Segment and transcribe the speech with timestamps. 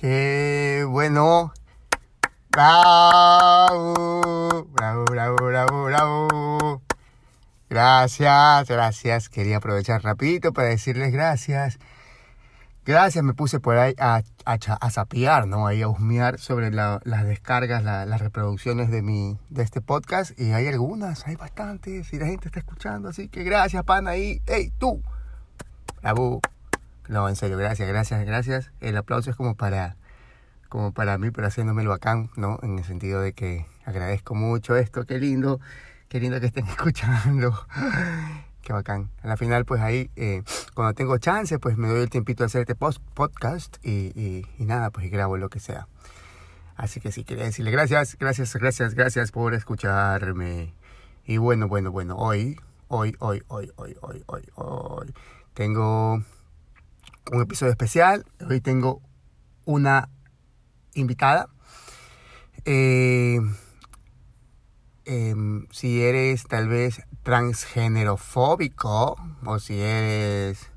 [0.00, 1.52] Qué bueno.
[2.50, 3.92] Bravo,
[4.72, 6.82] bravo, bravo, bravo, bravo.
[7.68, 9.28] Gracias, gracias.
[9.28, 11.78] Quería aprovechar rapidito para decirles gracias.
[12.86, 15.66] Gracias, me puse por ahí a, a, a sapear, ¿no?
[15.66, 20.32] Ahí a husmear sobre la, las descargas, la, las reproducciones de mi, de este podcast.
[20.40, 24.40] Y hay algunas, hay bastantes, y la gente está escuchando, así que gracias, pan, ahí.
[24.46, 25.02] ¡Ey, tú!
[26.00, 26.40] Bravo.
[27.10, 28.70] No, en serio, gracias, gracias, gracias.
[28.80, 29.96] El aplauso es como para,
[30.68, 32.60] como para mí, pero haciéndome el bacán, ¿no?
[32.62, 35.58] En el sentido de que agradezco mucho esto, qué lindo,
[36.08, 37.66] qué lindo que estén escuchando.
[38.62, 39.10] Qué bacán.
[39.24, 40.44] A la final, pues ahí, eh,
[40.74, 44.46] cuando tengo chance, pues me doy el tiempito de hacer este post podcast y, y,
[44.58, 45.88] y nada, pues grabo lo que sea.
[46.76, 50.74] Así que sí, quería decirle gracias, gracias, gracias, gracias por escucharme.
[51.26, 55.14] Y bueno, bueno, bueno, hoy, hoy, hoy, hoy, hoy, hoy, hoy, hoy,
[55.54, 56.22] tengo
[57.30, 58.24] un episodio especial.
[58.48, 59.02] Hoy tengo
[59.64, 60.08] una
[60.94, 61.48] invitada.
[62.64, 63.40] Eh,
[65.04, 65.34] eh,
[65.70, 70.70] si eres tal vez transgénerofóbico o si eres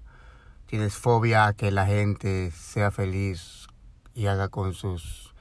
[0.66, 3.68] tienes fobia a que la gente sea feliz
[4.14, 5.34] y haga con sus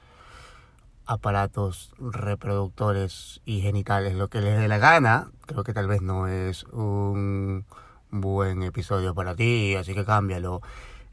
[1.05, 6.27] aparatos reproductores y genitales lo que les dé la gana, creo que tal vez no
[6.27, 7.65] es un
[8.11, 10.61] buen episodio para ti, así que cámbialo.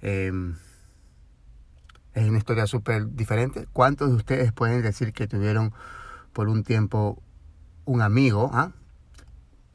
[0.03, 0.33] Eh,
[2.15, 3.67] es una historia súper diferente.
[3.73, 5.73] ¿Cuántos de ustedes pueden decir que tuvieron
[6.33, 7.23] por un tiempo
[7.85, 8.73] un amigo, ¿ah?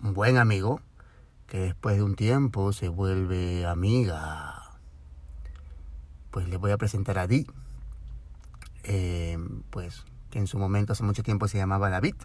[0.02, 0.82] un buen amigo,
[1.48, 4.78] que después de un tiempo se vuelve amiga?
[6.32, 7.48] Pues les voy a presentar a Di,
[8.84, 9.38] eh,
[9.70, 12.16] pues que en su momento hace mucho tiempo se llamaba David.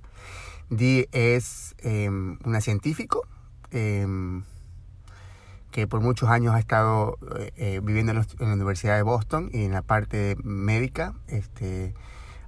[0.68, 3.26] Di es eh, una científico.
[5.70, 7.18] Eh, que por muchos años ha estado
[7.56, 11.94] eh, viviendo en, los, en, la Universidad de Boston y en la parte médica este,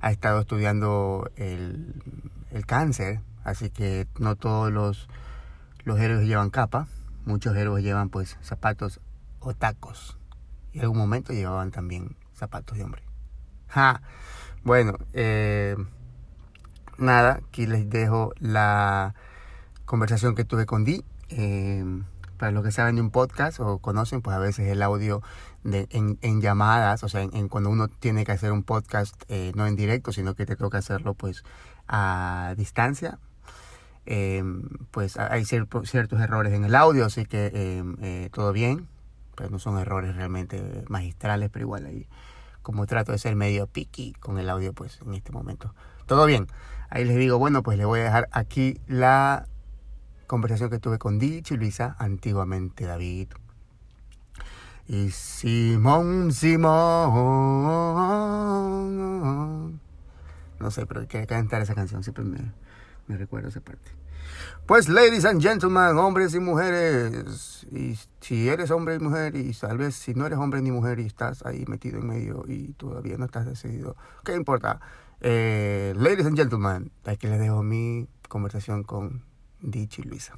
[0.01, 2.03] ha estado estudiando el,
[2.51, 5.09] el, cáncer, así que no todos los,
[5.85, 6.89] los héroes llevan capa,
[7.25, 9.01] muchos héroes llevan pues zapatos
[9.41, 10.19] o tacos
[10.73, 13.03] y en algún momento llevaban también zapatos de hombre.
[13.69, 14.03] Ja.
[14.65, 15.77] Bueno, eh,
[16.99, 19.15] nada, aquí les dejo la
[19.85, 21.05] conversación que tuve con Di.
[21.31, 21.85] Eh,
[22.43, 25.23] para los que saben de un podcast o conocen, pues a veces el audio
[25.63, 29.15] de, en, en, llamadas, o sea, en, en, cuando uno tiene que hacer un podcast
[29.29, 31.45] eh, no en directo, sino que te toca hacerlo pues
[31.87, 33.21] a distancia,
[34.07, 34.43] eh,
[34.91, 38.89] pues hay ciertos, ciertos errores en el audio, así que eh, todo bien,
[39.37, 42.09] pero no son errores realmente magistrales, pero igual ahí
[42.63, 45.77] como trato de ser medio picky con el audio, pues en este momento.
[46.07, 46.49] Todo bien.
[46.91, 49.47] Ahí les digo, bueno, pues les voy a dejar aquí la
[50.33, 53.29] conversación que tuve con Dicho y Luisa, antiguamente David.
[54.89, 56.71] Y Simón, Simón.
[60.59, 62.51] No sé, pero hay que cantar esa canción, siempre me,
[63.09, 63.91] me recuerdo esa parte.
[64.65, 69.77] Pues, ladies and gentlemen, hombres y mujeres, y si eres hombre y mujer, y tal
[69.77, 73.19] vez si no eres hombre ni mujer y estás ahí metido en medio y todavía
[73.19, 74.81] no estás decidido, ¿qué importa?
[75.21, 79.31] Eh, ladies and gentlemen, aquí les dejo mi conversación con
[79.63, 80.35] Dicho y Luisa.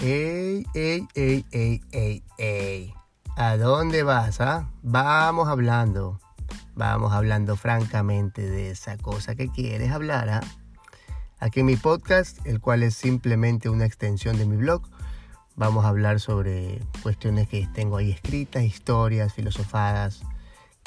[0.00, 2.94] Ey, ey, ey, ey, ey, ey.
[3.36, 4.70] ¿A dónde vas, ah?
[4.82, 6.20] Vamos hablando.
[6.76, 10.40] Vamos hablando francamente de esa cosa que quieres hablar, ¿ah?
[11.40, 14.82] Aquí en mi podcast, el cual es simplemente una extensión de mi blog,
[15.56, 20.22] vamos a hablar sobre cuestiones que tengo ahí escritas, historias, filosofadas,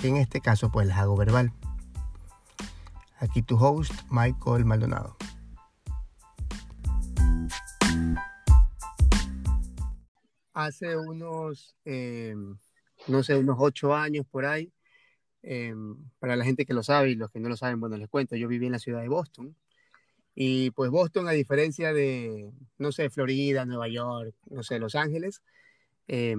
[0.03, 1.53] en este caso pues las hago verbal.
[3.19, 5.15] Aquí tu host, Michael Maldonado.
[10.53, 12.35] Hace unos, eh,
[13.07, 14.71] no sé, unos ocho años por ahí,
[15.43, 15.73] eh,
[16.19, 18.35] para la gente que lo sabe y los que no lo saben, bueno, les cuento,
[18.35, 19.55] yo viví en la ciudad de Boston.
[20.33, 25.41] Y pues Boston, a diferencia de, no sé, Florida, Nueva York, no sé, Los Ángeles,
[26.07, 26.35] eh,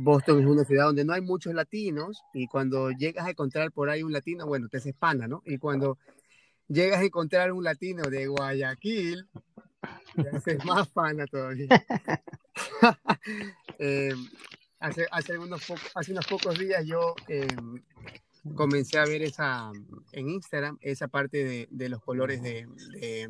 [0.00, 3.90] Boston es una ciudad donde no hay muchos latinos y cuando llegas a encontrar por
[3.90, 5.42] ahí un latino, bueno, te haces pana, ¿no?
[5.44, 5.98] Y cuando
[6.68, 9.26] llegas a encontrar un latino de Guayaquil,
[10.14, 11.66] te haces más pana todavía.
[13.80, 14.14] eh,
[14.78, 17.48] hace, hace, unos hace unos pocos días yo eh,
[18.54, 19.72] comencé a ver esa
[20.12, 23.28] en Instagram, esa parte de, de los colores de, de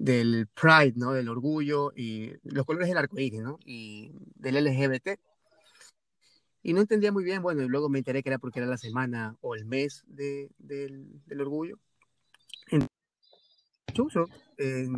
[0.00, 1.12] del Pride, ¿no?
[1.12, 3.58] Del orgullo y los colores del arco iris, ¿no?
[3.66, 5.20] Y del LGBT.
[6.62, 8.78] Y no entendía muy bien, bueno, y luego me enteré que era porque era la
[8.78, 11.78] semana o el mes de, del, del, orgullo.
[13.92, 14.26] Chuso,
[14.56, 14.88] eh,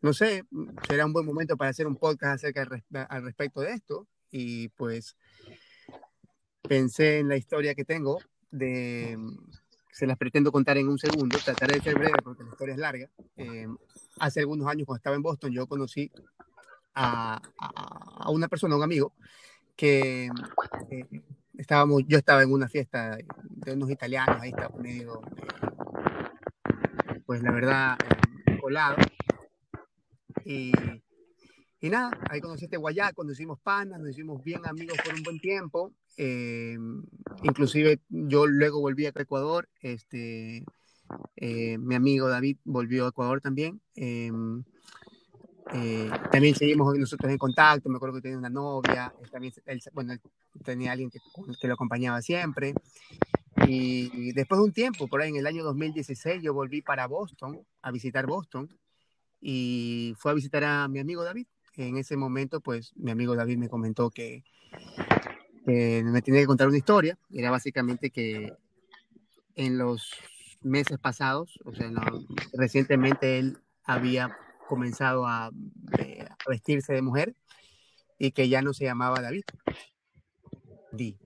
[0.00, 0.44] no sé,
[0.88, 2.66] será un buen momento para hacer un podcast acerca
[3.08, 4.08] al respecto de esto.
[4.32, 5.16] Y pues
[6.62, 8.18] pensé en la historia que tengo
[8.50, 9.16] de
[9.98, 12.78] se las pretendo contar en un segundo, trataré de ser breve porque la historia es
[12.78, 13.10] larga.
[13.36, 13.66] Eh,
[14.20, 16.08] hace algunos años, cuando estaba en Boston, yo conocí
[16.94, 19.12] a, a, una persona, un amigo,
[19.74, 20.30] que
[20.90, 21.22] eh,
[21.56, 23.18] estábamos, yo estaba en una fiesta
[23.48, 25.20] de unos italianos, ahí estaba medio,
[27.26, 27.98] pues la verdad,
[28.46, 28.98] eh, colado.
[30.44, 30.70] Y,
[31.80, 35.12] y nada, ahí conocí a este guayaco, nos hicimos panas, nos hicimos bien amigos por
[35.12, 35.92] un buen tiempo.
[36.20, 36.76] Eh,
[37.44, 40.64] inclusive yo luego volví a Ecuador, este,
[41.36, 43.80] eh, mi amigo David volvió a Ecuador también.
[43.94, 44.32] Eh,
[46.32, 49.52] también seguimos nosotros en contacto, me acuerdo que tenía una novia, también,
[49.92, 50.14] bueno,
[50.64, 51.20] tenía alguien que,
[51.60, 52.74] que, lo acompañaba siempre.
[53.68, 57.60] Y, después de un tiempo, por ahí en el año 2016, yo volví para Boston,
[57.82, 58.68] a visitar Boston,
[59.40, 61.46] y fue a visitar a mi amigo David.
[61.76, 64.42] En ese momento, pues mi amigo David me comentó que
[65.72, 67.18] me tenía que contar una historia.
[67.30, 68.52] Era básicamente que
[69.54, 70.12] en los
[70.62, 71.90] meses pasados, o sea,
[72.54, 74.36] recientemente él había
[74.68, 75.26] comenzado
[75.98, 77.34] eh, a, vestirse de mujer
[78.18, 79.44] y que ya no se llamaba David.
[80.92, 81.18] Di.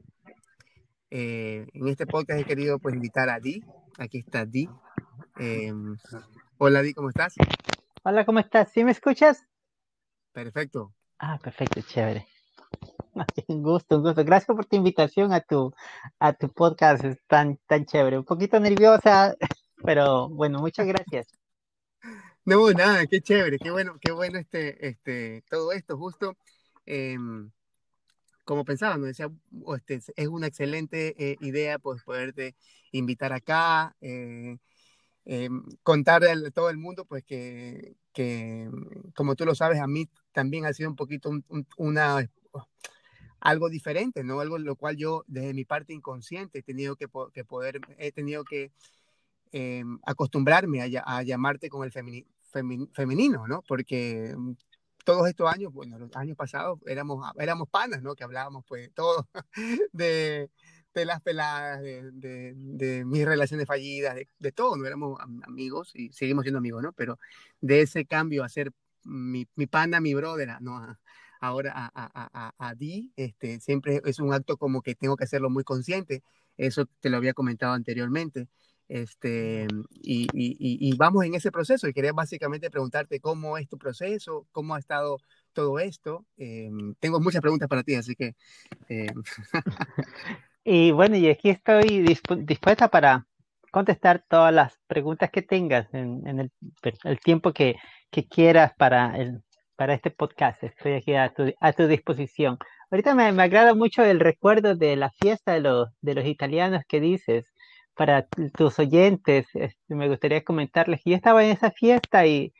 [1.10, 3.62] Eh, en este podcast he querido pues invitar a Di.
[3.98, 4.68] Aquí está Di.
[5.36, 5.96] Em,
[6.58, 7.34] hola Di, ¿cómo estás?
[8.02, 8.72] Hola, ¿cómo estás?
[8.72, 9.46] ¿Sí me escuchas?
[10.32, 10.94] Perfecto.
[11.18, 12.26] Ah, perfecto, chévere.
[13.48, 14.24] Un gusto, un gusto.
[14.24, 15.72] Gracias por tu invitación a tu,
[16.18, 17.04] a tu podcast.
[17.04, 18.18] Es tan, tan chévere.
[18.18, 19.34] Un poquito nerviosa,
[19.84, 21.26] pero bueno, muchas gracias.
[22.44, 26.36] No, nada, qué chévere, qué bueno, qué bueno este, este, todo esto, justo.
[26.86, 27.50] Em,
[28.44, 29.06] como pensaba, ¿no?
[29.06, 29.30] Decía,
[29.76, 32.56] este, es una excelente eh, idea pues poderte
[32.90, 34.56] invitar acá, eh,
[35.24, 38.68] em, contarle a todo el mundo pues que, que,
[39.14, 41.30] como tú lo sabes, a mí también ha sido un poquito
[41.76, 42.28] una
[43.42, 44.40] algo diferente, ¿no?
[44.40, 48.44] Algo en lo cual yo, desde mi parte inconsciente, he tenido que, poder, he tenido
[48.44, 48.72] que
[49.52, 53.62] em, acostumbrarme a, llamarte con el femenino, ¿no?
[53.62, 54.52] Porque mm,
[55.04, 58.14] todos estos años, bueno, los años pasados éramos, éramos panas, ¿no?
[58.14, 59.28] Que hablábamos, pues, todo
[59.92, 60.48] de,
[60.94, 64.86] de las peladas, de, de, mis relaciones fallidas, de, todo, ¿no?
[64.86, 66.92] Éramos amigos y seguimos siendo amigos, ¿no?
[66.92, 67.18] Pero
[67.60, 68.72] de ese cambio a ser
[69.02, 70.96] mi, mi pana, mi brother, ¿no?
[71.42, 75.50] Ahora a, a, a, Di, este, siempre es un acto como que tengo que hacerlo
[75.50, 76.22] muy consciente.
[76.56, 78.48] Eso te lo había comentado anteriormente.
[78.88, 83.78] Este, y, y, y, vamos en ese proceso y quería básicamente preguntarte cómo es tu
[83.78, 85.18] proceso, cómo ha estado
[85.52, 86.26] todo esto.
[86.36, 88.34] Em, tengo muchas preguntas para ti, así que...
[88.88, 89.22] Em,
[90.64, 92.04] y bueno, y aquí estoy
[92.44, 93.26] dispuesta para
[93.72, 96.52] contestar todas las preguntas que tengas en, en el,
[97.04, 97.76] el, tiempo que,
[98.10, 99.42] que quieras para el,
[99.82, 100.62] para este podcast.
[100.62, 102.56] Estoy aquí a tu, a tu disposición.
[102.88, 106.82] Ahorita me, me, agrada mucho el recuerdo de la fiesta de los, de los italianos
[106.86, 107.46] que dices.
[107.94, 112.52] Para tus oyentes, este, me gustaría comentarles que yo estaba en esa fiesta y,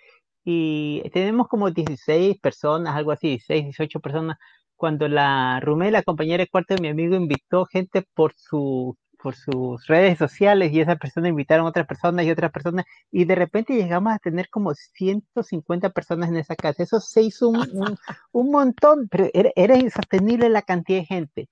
[0.44, 4.36] y tenemos como 16 personas, algo así, 16, 18 personas,
[4.74, 9.36] cuando la Rumé, la compañera de cuarto de mi amigo, invitó gente por su por
[9.36, 13.34] sus redes sociales y esas personas invitaron a otras personas y otras personas y de
[13.34, 16.82] repente llegamos a tener como 150 personas en esa casa.
[16.82, 17.60] Eso se hizo un,
[18.32, 21.48] un, montón, pero era, insostenible la cantidad de gente.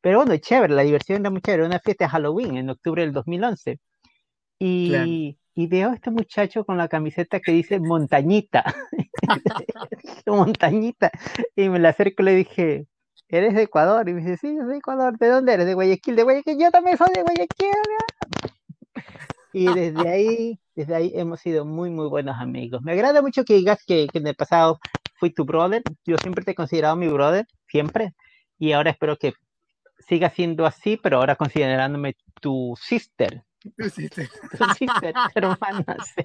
[0.00, 1.64] Pero bueno, chévere, la diversión era muy chévere.
[1.64, 3.80] Una fiesta de Halloween en octubre del 2011.
[4.58, 8.64] Y, y veo a este muchacho con la camiseta que dice montañita.
[10.26, 11.10] montañita.
[11.56, 12.86] Y me la acerco y le dije,
[13.36, 14.08] ¿eres de Ecuador?
[14.08, 15.18] Y me dice, sí, yo soy de Ecuador.
[15.18, 15.66] ¿De dónde eres?
[15.66, 16.16] De Guayaquil.
[16.16, 17.74] De Guayaquil, yo también soy de Guayaquil.
[19.52, 22.82] Y desde ahí, desde ahí hemos sido muy, muy buenos amigos.
[22.82, 24.80] Me agrada mucho que digas que, que en el pasado
[25.16, 25.82] fui tu brother.
[26.04, 28.14] Yo siempre te he considerado mi brother, siempre.
[28.58, 29.34] Y ahora espero que
[29.98, 33.44] siga siendo así, pero ahora considerándome tu sister.
[33.76, 34.28] Tu sister.
[34.58, 36.22] Tu sister, hermana, sí.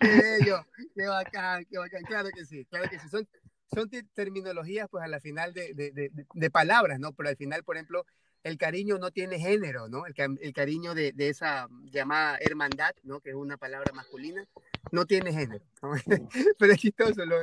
[0.00, 2.02] Qué bello, qué bacán, qué bacán.
[2.02, 3.08] Claro que sí, claro que sí.
[3.08, 3.26] Son,
[3.72, 7.12] son terminologías, pues a la final de, de, de, palabras, ¿no?
[7.12, 8.04] Pero al final, por ejemplo,
[8.42, 10.06] el cariño no tiene género, ¿no?
[10.06, 13.20] El, el cariño de, esa llamada hermandad, ¿no?
[13.20, 14.46] Que es una palabra masculina,
[14.92, 15.64] no tiene género.
[15.82, 15.92] ¿no?
[16.58, 17.36] Pero es chistoso, lo,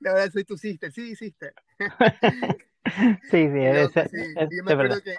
[0.00, 1.54] la verdad soy tu sister, sí, sister.
[3.30, 3.90] sí, sí, es,
[4.50, 5.18] yo me acuerdo que,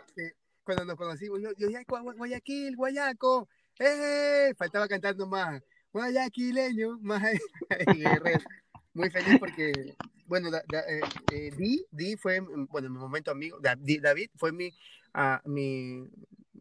[0.64, 3.48] cuando nos conocimos, yo, yo Guayaquil, Guayaco,
[3.80, 4.54] ¡eh!
[4.58, 7.24] Faltaba cantar nomás, guayaquileño, más
[9.00, 9.96] muy feliz porque
[10.28, 11.02] bueno, eh,
[11.32, 14.68] eh, Di, Di fue, mm, bueno, en mi momento amigo, David fue mi,
[15.16, 16.08] uh, mi,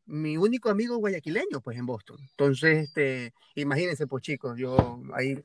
[0.06, 2.16] mi único amigo guayaquileño, pues, en Boston.
[2.30, 5.44] Entonces, este, imagínense, pues, chicos, yo ahí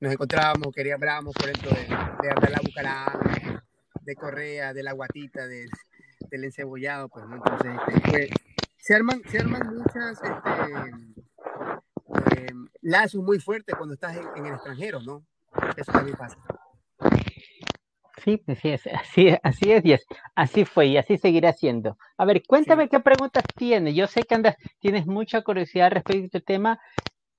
[0.00, 3.64] nos encontrábamos, queríamos, hablábamos, por ejemplo, de, de la Bucaramanga,
[4.02, 5.66] de Correa, de la Guatita, de,
[6.30, 7.36] del encebollado, pues, ¿no?
[7.36, 8.30] Entonces, este, pues,
[8.76, 10.90] se, arman, se arman muchas este,
[12.36, 15.24] eh, lazos muy fuertes cuando estás en, el extranjero, ¿no?
[15.76, 16.36] Eso también pasa.
[18.22, 19.96] Sí, así es, así, así es, y
[20.36, 21.96] así fue, y así seguirá siendo.
[22.16, 23.94] A ver, cuéntame qué preguntas tienes.
[23.96, 26.80] Yo sé que andas, tienes mucha curiosidad respecto a este tema.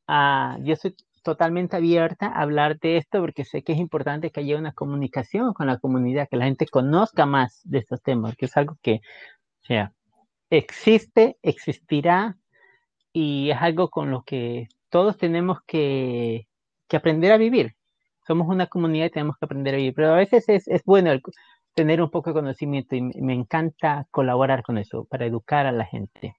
[0.07, 4.41] Ah, yo soy totalmente abierta a hablar de esto porque sé que es importante que
[4.41, 8.45] haya una comunicación con la comunidad, que la gente conozca más de estos temas, que
[8.45, 8.95] es algo que,
[9.63, 9.93] o sea,
[10.49, 12.37] existe, existirá
[13.13, 16.47] y es algo con lo que todos tenemos que,
[16.87, 17.75] que aprender a vivir.
[18.25, 21.11] Somos una comunidad y tenemos que aprender a vivir, pero a veces es, es bueno
[21.73, 25.85] tener un poco de conocimiento y me encanta colaborar con eso para educar a la
[25.85, 26.35] gente.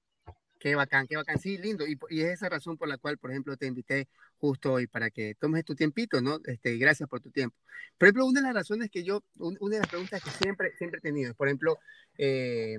[0.64, 1.38] Qué bacán, qué bacán.
[1.38, 1.86] Sí, lindo.
[1.86, 5.10] Y, y, es esa razón por la cual, por ejemplo, te invité justo hoy para
[5.10, 6.38] que tomes tu tiempito, ¿no?
[6.46, 7.54] Este, gracias por tu tiempo.
[7.98, 11.00] Por ejemplo, una de las razones que yo, una de las preguntas que siempre, siempre
[11.00, 11.78] he tenido, por ejemplo,
[12.16, 12.78] eh,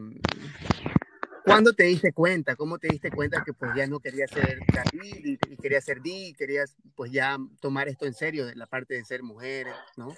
[1.46, 2.56] ¿cuándo te diste cuenta?
[2.56, 6.02] ¿Cómo te diste cuenta que pues ya no querías ser David y, y querías ser
[6.02, 10.14] Di, querías pues ya tomar esto en serio, de la parte de ser mujer, ¿no?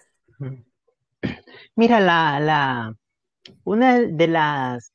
[1.75, 2.95] Mira, la, la,
[3.63, 4.93] una de las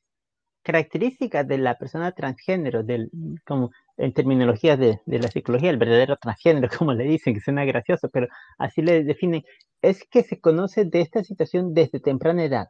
[0.63, 3.11] características de la persona transgénero, del,
[3.45, 7.65] como en terminología de, de, la psicología, el verdadero transgénero, como le dicen, que suena
[7.65, 9.43] gracioso, pero así le definen,
[9.81, 12.69] es que se conoce de esta situación desde temprana edad.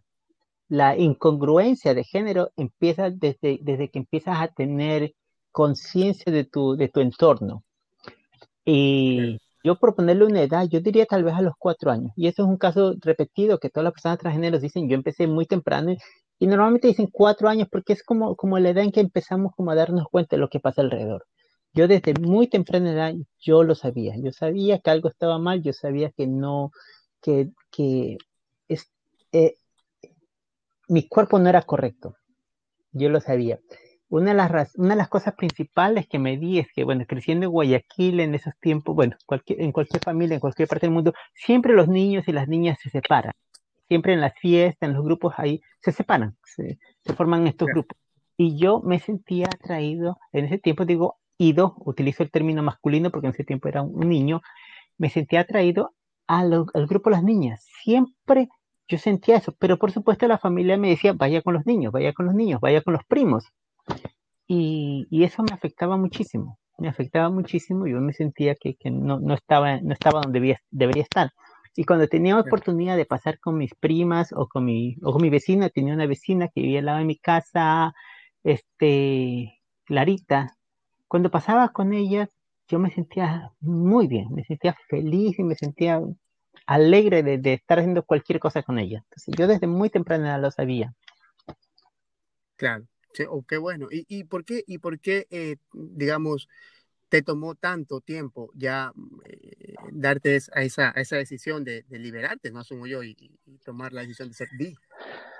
[0.73, 5.13] La incongruencia de género empieza desde, desde que empiezas a tener
[5.51, 7.63] conciencia de tu, de tu entorno.
[8.65, 12.11] Y yo por ponerle una edad, yo diría tal vez a los cuatro años.
[12.15, 15.45] Y eso es un caso repetido que todas las personas transgéneros dicen, yo empecé muy
[15.45, 15.95] temprano
[16.39, 19.69] y normalmente dicen cuatro años porque es como, como la edad en que empezamos como
[19.69, 21.27] a darnos cuenta de lo que pasa alrededor.
[21.75, 25.71] Yo desde muy temprana edad yo lo sabía, yo sabía que algo estaba mal, yo
[25.71, 26.71] sabía que no,
[27.21, 28.17] que, que
[28.67, 28.91] es,
[29.31, 29.55] eh,
[30.87, 32.15] mi cuerpo no era correcto,
[32.91, 33.59] yo lo sabía.
[34.09, 37.47] Una de, las, una de las cosas principales que me di es que, bueno, creciendo
[37.47, 41.13] en Guayaquil en esos tiempos, bueno, cualquier, en cualquier familia, en cualquier parte del mundo,
[41.33, 43.33] siempre los niños y las niñas se separan
[43.87, 46.79] siempre en las fiestas, en los grupos ahí, se separan, se,
[47.15, 47.97] forman estos grupos.
[48.37, 53.27] Y yo me sentía atraído, en ese tiempo digo ido, utilizo el término masculino porque
[53.27, 54.41] en ese tiempo era un niño,
[54.97, 55.93] me sentía atraído
[56.25, 57.67] al grupo de las niñas.
[57.83, 58.49] Siempre
[58.87, 62.13] yo sentía eso, pero por supuesto la familia me decía, vaya con los niños, vaya
[62.13, 63.45] con los niños, vaya con los primos.
[64.47, 69.19] Y, y eso me afectaba muchísimo, me afectaba muchísimo, yo me sentía que, que no,
[69.19, 71.31] no, estaba, no estaba donde debería estar.
[71.75, 75.29] Y cuando tenía oportunidad de pasar con mis primas o con mi, o con mi
[75.29, 77.93] vecina, tenía una vecina que vivía al lado de mi casa,
[78.43, 80.55] este, Clarita,
[81.07, 82.29] cuando pasaba con ella,
[82.67, 86.01] yo me sentía muy bien, me sentía feliz y me sentía
[86.65, 89.03] alegre de, estar haciendo cualquier cosa con ella.
[89.03, 90.93] Entonces, yo desde muy temprana lo sabía.
[92.55, 93.87] Claro, sí, oh, qué bueno.
[93.91, 96.47] ¿Y, y por qué, y por qué eh, digamos,
[97.13, 98.91] te tomó tanto tiempo ya
[99.25, 103.15] eh, darte a esa, esa decisión de, liberarte, no asumo yo, y,
[103.63, 104.73] tomar la decisión de ser bi?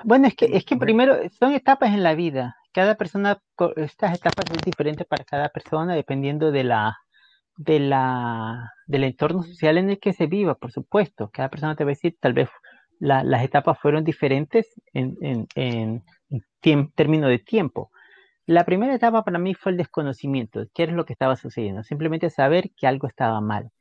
[0.03, 2.56] Bueno, es que, es que primero son etapas en la vida.
[2.74, 3.42] Cada persona,
[3.77, 6.96] estas etapas son diferentes para cada persona dependiendo de la,
[7.57, 11.29] de la, del entorno social en el que se viva, por supuesto.
[11.31, 12.50] Cada persona te va a decir, tal vez
[13.00, 17.91] las etapas fueron diferentes en, en, en, términos de tiempo.
[18.45, 22.29] La primera etapa para mí fue el desconocimiento, qué era lo que estaba sucediendo, simplemente
[22.29, 23.72] saber que algo estaba mal.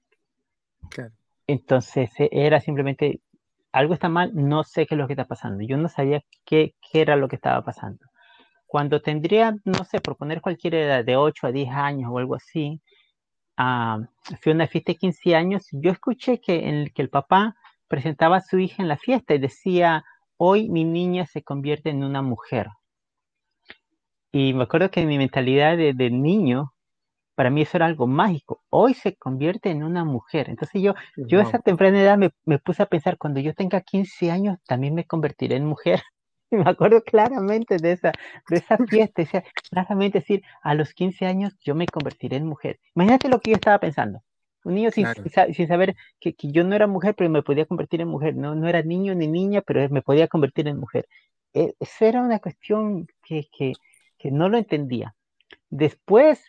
[1.47, 3.21] Entonces e, era simplemente,
[3.73, 5.65] algo está mal, no sé qué es lo que está pasando.
[5.65, 8.05] Yo no sabía qué, era lo que estaba pasando.
[8.67, 12.35] Cuando tendría, no sé, por poner cualquier edad, de 8 a 10 años o algo
[12.35, 12.81] así,
[13.59, 14.07] uh,
[14.41, 17.57] fui a una fiesta de 15 años, yo escuché que, en, que el papá
[17.89, 20.05] presentaba a su hija en la fiesta y decía,
[20.37, 22.69] hoy mi niña se convierte en una mujer.
[24.33, 26.73] Y me acuerdo que en mi mentalidad de, niño,
[27.35, 28.63] para mí eso era algo mágico.
[28.71, 30.49] Hoy se convierte en una mujer.
[30.49, 33.83] Entonces yo, yo a esa temprana edad me, me, puse a pensar, cuando yo tenga
[33.83, 36.01] 15 años, también me convertiré en mujer.
[36.53, 38.13] Y me acuerdo claramente de esa,
[38.49, 39.27] de esa fiesta, o
[39.71, 42.79] claramente decir, a los 15 años yo me convertiré en mujer.
[42.95, 44.23] Imagínate lo que yo estaba pensando.
[44.65, 45.07] Un niño sin,
[45.55, 48.37] sin saber que, que, yo no era mujer, pero me podía convertir en mujer.
[48.37, 51.09] No, no era niño ni niña, pero me podía convertir en mujer.
[51.53, 53.73] E, esa era una cuestión que, que,
[54.19, 55.17] que no lo entendía.
[55.71, 56.45] Después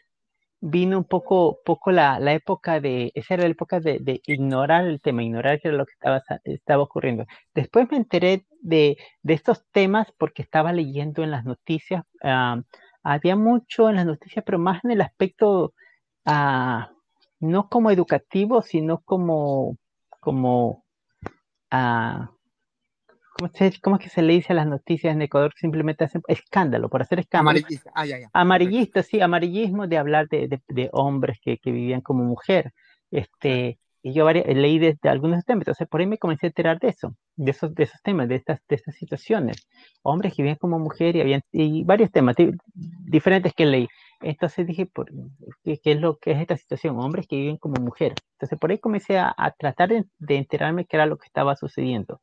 [0.66, 5.02] vino un poco, poco la, la época de, esa era la época de, ignorar el
[5.02, 7.26] tema, ignorar qué era lo que estaba, estaba ocurriendo.
[7.54, 12.62] Después me enteré de, de estos temas porque estaba leyendo en las noticias, uh,
[13.04, 15.74] había mucho en las noticias, pero más en el aspecto,
[16.26, 16.80] uh,
[17.40, 19.78] no como educativo, sino como
[20.22, 20.86] como
[21.70, 22.32] a
[23.34, 25.54] ¿cómo, ¿cómo, es que se le dice a las noticias en Ecuador?
[25.56, 27.58] Simplemente hacen escándalo, por hacer escándalo.
[27.58, 28.30] Amarillista, ah, ya, ya.
[28.34, 32.74] Amarillista, sí, amarillismo de hablar de, de, de hombres que, que, vivían como mujer.
[33.12, 36.50] Este, y yo varias, leí de, de, algunos temas, entonces por ahí me comencé a
[36.50, 39.68] enterar de eso, de esos, de esos temas, de estas, de estas situaciones.
[40.02, 42.36] Hombres que vivían como mujer y, habían, y varios temas
[42.74, 43.88] diferentes que leí.
[44.22, 45.10] Entonces dije, por,
[45.64, 47.00] ¿qué, ¿qué, es lo que es esta situación?
[47.00, 48.14] Hombres que viven como mujer.
[48.34, 51.56] Entonces por ahí comencé a, a tratar de, de, enterarme qué era lo que estaba
[51.56, 52.22] sucediendo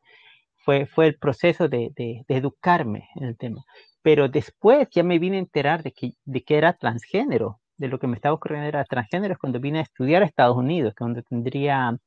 [0.71, 3.65] fue, fue el proceso de, de, de, educarme en el tema.
[4.03, 7.99] Pero después ya me vine a enterar de que, de que era transgénero, de lo
[7.99, 11.99] que me estaba ocurriendo era transgénero, cuando vine a estudiar a Estados Unidos, cuando tendría,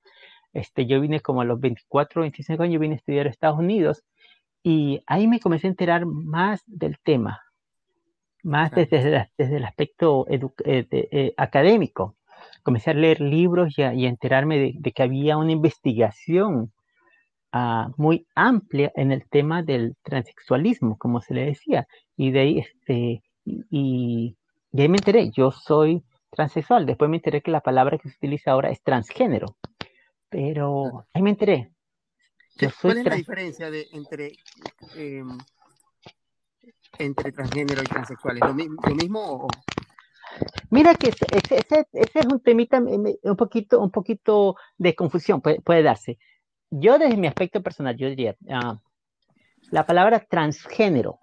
[0.53, 4.03] este, yo vine como a los 24, 25 años, vine a estudiar a Estados Unidos,
[4.63, 7.41] y ahí me comencé a enterar más del tema,
[8.43, 10.39] más desde, desde el aspecto eh,
[10.89, 12.15] de, eh, académico.
[12.63, 16.71] Comencé a leer libros y a, y a enterarme de, de, que había una investigación
[17.53, 21.87] uh, muy amplia en el tema del transexualismo, como se le decía.
[22.17, 24.35] Y de ahí, este, y,
[24.73, 26.85] y ahí me enteré, yo soy transexual.
[26.85, 29.55] Después me enteré que la palabra que se utiliza ahora es transgénero.
[30.29, 31.71] Pero ahí me enteré.
[32.55, 34.33] Yo ¿Cuál es la diferencia de, entre,
[34.95, 35.23] eh,
[36.99, 38.41] entre transgénero y transexuales?
[38.41, 39.47] ¿Lo, lo mismo o...?
[40.71, 45.61] Mira que ese, ese, ese, es un temita un poquito, un poquito de confusión, puede,
[45.61, 46.17] puede darse
[46.79, 48.77] yo desde mi aspecto personal, yo diría, uh,
[49.69, 51.19] la palabra transgénero.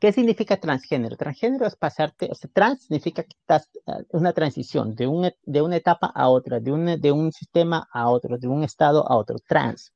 [0.00, 1.16] ¿Qué significa transgénero?
[1.16, 5.62] Transgénero es pasarte, o sea, trans significa que estás, uh, una transición de, un, de
[5.62, 9.16] una etapa a otra, de un, de un sistema a otro, de un estado a
[9.16, 9.92] otro, trans.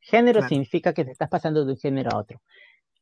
[0.00, 0.48] Género claro.
[0.48, 2.40] significa que te estás pasando de un género a otro.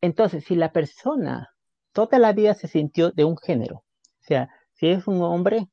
[0.01, 1.51] Entonces, si la persona
[1.93, 5.69] toda la vida se sintió de un género, o sea, si es un hombre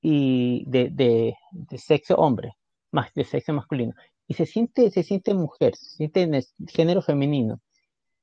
[0.00, 2.54] y de, de, de sexo hombre,
[2.90, 3.94] más de sexo masculino,
[4.26, 7.60] y se siente, se siente mujer, se siente en el género femenino,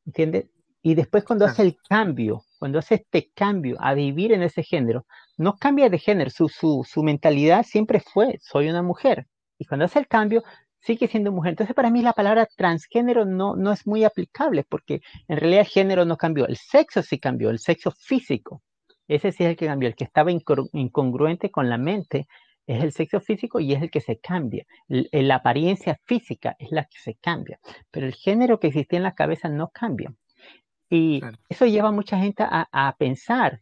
[0.06, 0.50] ¿entiendes?
[0.82, 5.06] Y después cuando hace el cambio, cuando hace este cambio a vivir en ese género,
[5.38, 9.28] no cambia de género, su, su, su mentalidad siempre fue, soy una mujer.
[9.58, 10.44] Y cuando hace el cambio,
[10.80, 11.52] sigue siendo mujer.
[11.52, 15.68] Entonces, para mí la palabra transgénero no, no es muy aplicable, porque en realidad el
[15.68, 18.64] género no cambió, el sexo sí cambió, el sexo físico.
[19.08, 22.28] Ese sí es el que cambió, el que estaba incongruente con la mente
[22.70, 24.66] es el sexo físico y es el que se cambia.
[24.88, 29.16] La apariencia física es la que se cambia, pero el género que existía en la
[29.16, 30.14] cabeza no cambia.
[30.88, 31.38] Y claro.
[31.50, 33.62] eso lleva a mucha gente a, a, pensar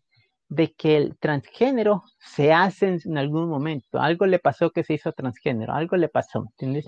[0.49, 3.99] de que el transgénero se hace en algún momento.
[3.99, 6.85] Algo le pasó que se hizo transgénero, algo le pasó, ¿entiendes?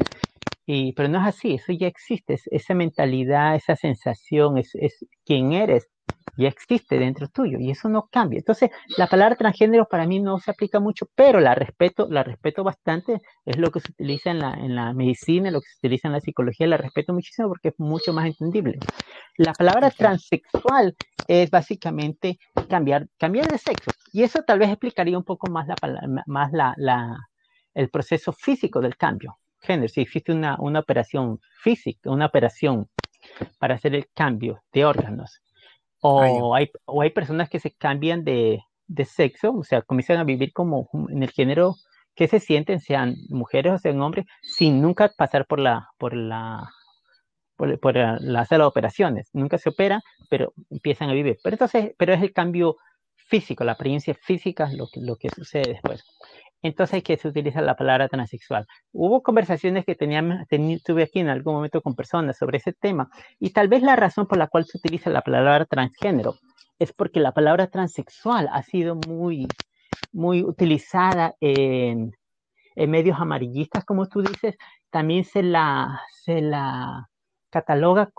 [0.65, 5.05] Y, pero no es así, eso ya existe, es, esa mentalidad, esa sensación, es, es
[5.25, 5.87] quién eres,
[6.37, 8.39] ya existe dentro tuyo y eso no cambia.
[8.39, 12.63] Entonces, la palabra transgénero para mí no se aplica mucho, pero la respeto, la respeto
[12.63, 16.07] bastante, es lo que se utiliza en la, en la medicina, lo que se utiliza
[16.07, 18.79] en la psicología, la respeto muchísimo porque es mucho más entendible.
[19.37, 20.95] La palabra transexual
[21.27, 25.75] es básicamente cambiar, cambiar de sexo y eso tal vez explicaría un poco más, la,
[26.25, 27.17] más la, la,
[27.73, 29.37] el proceso físico del cambio.
[29.61, 32.87] Género, si existe una, una operación física, una operación
[33.59, 35.41] para hacer el cambio de órganos,
[36.01, 40.23] o hay, o hay personas que se cambian de, de sexo, o sea, comienzan a
[40.23, 41.75] vivir como en el género
[42.15, 46.69] que se sienten, sean mujeres o sean hombres, sin nunca pasar por la, por la,
[47.55, 49.29] por, por la sala de operaciones.
[49.33, 51.37] Nunca se opera, pero empiezan a vivir.
[51.43, 52.77] Pero entonces, pero es el cambio
[53.15, 56.03] físico, la apariencia física lo que, lo que sucede después
[56.61, 58.67] entonces que se utiliza la palabra transexual.
[58.91, 63.09] Hubo conversaciones que tenía, ten, tuve aquí en algún momento con personas sobre ese tema
[63.39, 66.35] y tal vez la razón por la cual se utiliza la palabra transgénero
[66.79, 69.47] es porque la palabra transexual ha sido muy,
[70.13, 72.15] muy utilizada en,
[72.75, 74.55] medios amarillistas, como tú dices,
[74.89, 77.09] también se la, se la
[77.49, 78.09] cataloga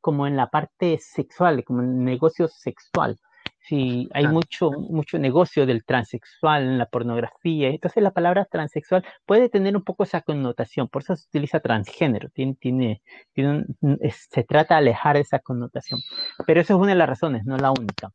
[0.00, 3.18] como en la parte sexual, como en el negocio sexual
[3.66, 9.48] si hay mucho, mucho negocio del transexual en la pornografía, entonces la palabra transexual puede
[9.48, 13.02] tener un poco esa connotación, por eso se utiliza transgénero, tiene, tiene,
[13.32, 16.00] tiene un, es, se trata de alejar esa connotación,
[16.46, 18.12] pero eso es una de las razones, no la única.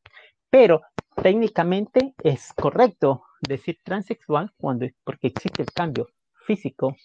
[0.49, 0.81] Pero
[1.21, 6.07] técnicamente es correcto decir transexual cuando, porque existe el cambio
[6.45, 6.95] físico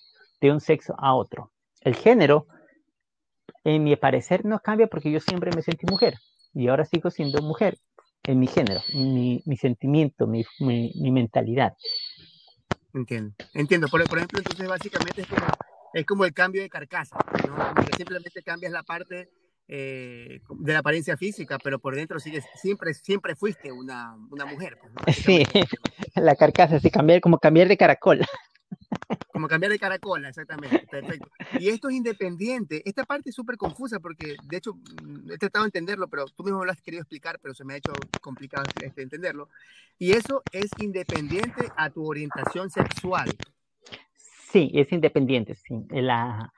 [0.40, 1.50] de un sexo a otro.
[1.80, 2.46] El género,
[3.64, 6.14] en mi parecer, no cambia porque yo siempre me sentí mujer
[6.54, 7.76] y ahora sigo siendo mujer
[8.22, 11.74] en mi género, mi, mi sentimiento, mi, mi, mi, mentalidad.
[12.92, 13.88] Entiendo, entiendo.
[13.88, 15.46] Por, por, ejemplo, entonces básicamente es como,
[15.94, 17.56] es como el cambio de carcasa, ¿no?
[17.56, 19.30] Como que simplemente cambias la parte
[19.68, 24.78] eh, de la apariencia física, pero por dentro sigues, siempre, siempre fuiste una, una mujer.
[24.80, 25.00] Pues, ¿no?
[25.12, 25.44] Sí,
[26.14, 28.20] la carcasa, sí, cambiar, como cambiar de caracol.
[29.36, 30.86] Como cambiar de caracola, exactamente.
[30.90, 31.28] Perfecto.
[31.60, 32.80] Y esto es independiente.
[32.86, 36.42] Esta parte es súper confusa porque, de hecho, mm, he tratado de entenderlo, pero tú
[36.42, 39.50] mismo lo has querido explicar, pero se me ha hecho complicado este, entenderlo.
[39.98, 43.28] Y eso es independiente a tu orientación sexual.
[44.16, 45.84] Sí, es independiente, sí.
[45.90, 46.50] La,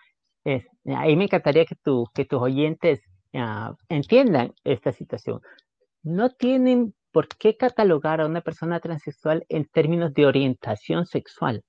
[0.44, 3.00] ahí me encantaría que, tu, que tus oyentes
[3.32, 5.40] uh, entiendan esta situación.
[6.04, 11.64] No tienen por qué catalogar a una persona transexual en términos de orientación sexual.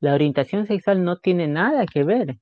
[0.00, 2.38] La orientación sexual no tiene nada que ver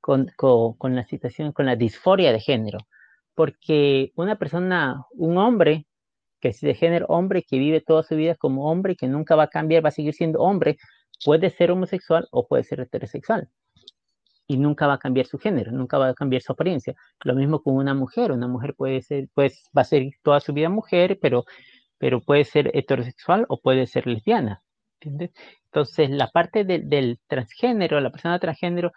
[0.00, 2.78] con, con, la situación, con la disforia de género,
[3.34, 5.86] porque una persona, un hombre
[6.40, 9.44] que es de género hombre, que vive toda su vida como hombre, que nunca va
[9.44, 10.76] a cambiar, va a seguir siendo hombre,
[11.24, 13.48] puede ser homosexual o puede ser heterosexual.
[14.46, 16.94] Y nunca va a cambiar su género, nunca va a cambiar su apariencia.
[17.24, 20.52] Lo mismo con una mujer, una mujer puede ser, pues va a ser toda su
[20.52, 21.44] vida mujer, pero,
[21.98, 24.62] pero puede ser heterosexual o puede ser lesbiana.
[25.00, 25.30] ¿Entiendes?
[25.66, 28.92] Entonces, la parte del transgénero, la persona transgénero,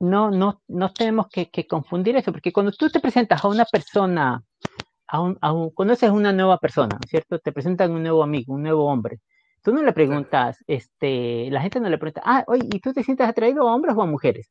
[0.00, 4.42] no, no, no tenemos que, confundir eso, porque cuando tú te presentas a una persona,
[5.06, 7.38] a un, a un, conoces una nueva persona, ¿cierto?
[7.38, 9.20] Te presentan un nuevo amigo, un nuevo hombre.
[9.62, 13.02] Tú no le preguntas, este, la gente no le pregunta, ah, oye, ¿y tú te
[13.02, 14.50] sientes atraído a hombres o a mujeres?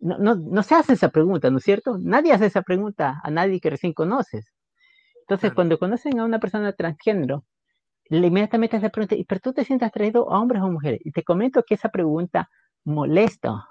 [0.00, 1.98] No, no, no se hace esa pregunta, ¿no es cierto?
[2.00, 4.52] Nadie hace esa pregunta a nadie que recién conoces.
[5.22, 7.44] Entonces, cuando conocen a una persona transgénero,
[8.10, 11.00] inmediatamente se pregunta, ¿pero tú te sientes atraído a hombres o mujeres?
[11.04, 12.50] Y te comento que esa pregunta
[12.84, 13.66] molesta,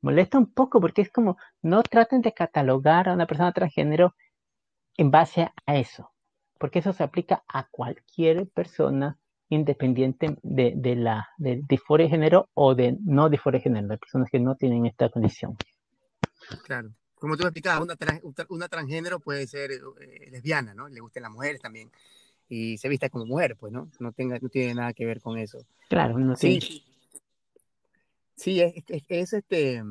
[0.00, 4.14] molesta un poco porque es como, no traten de catalogar a una persona transgénero
[4.96, 6.12] en base a eso,
[6.58, 12.74] porque eso se aplica a cualquier persona independiente de, la de disforia de género o
[12.74, 15.56] de no disforia de género, de personas que no tienen esta condición.
[16.64, 16.90] Claro.
[17.14, 17.96] Como tú explicabas, una,
[18.50, 20.88] una transgénero puede ser eh, lesbiana, ¿no?
[20.88, 21.90] Le gustan las mujeres también
[22.48, 23.90] y se vista como mujer, pues, ¿no?
[23.98, 25.64] No, tenga, no tiene nada que ver con eso.
[25.88, 26.82] Claro, no sí.
[28.36, 28.74] Sí, es,
[29.08, 29.82] es, este,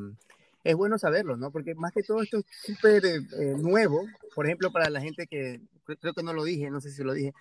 [0.63, 1.51] es bueno saberlo, ¿no?
[1.51, 4.05] Porque más que todo esto es súper eh, eh, nuevo.
[4.35, 5.61] Por ejemplo, para la gente que,
[5.99, 7.33] creo que no lo dije, no sé si lo dije,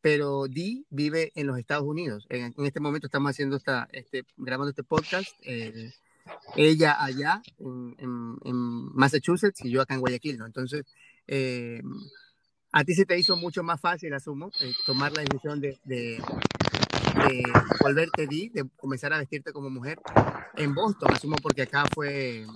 [0.00, 2.26] pero Dee vive en los Estados Unidos.
[2.28, 5.28] En, este momento estamos haciendo esta, este, grabando este podcast.
[5.42, 5.92] Eh,
[6.56, 10.46] ella allá en, en, Massachusetts y yo acá en Guayaquil, ¿no?
[10.46, 10.84] Entonces,
[11.26, 11.82] eh,
[12.72, 16.22] a ti se te hizo mucho más fácil, asumo, eh, tomar la decisión de, de,
[17.80, 19.98] volverte di, de comenzar a vestirte como mujer
[20.56, 22.46] en Boston, asumo, porque acá fue,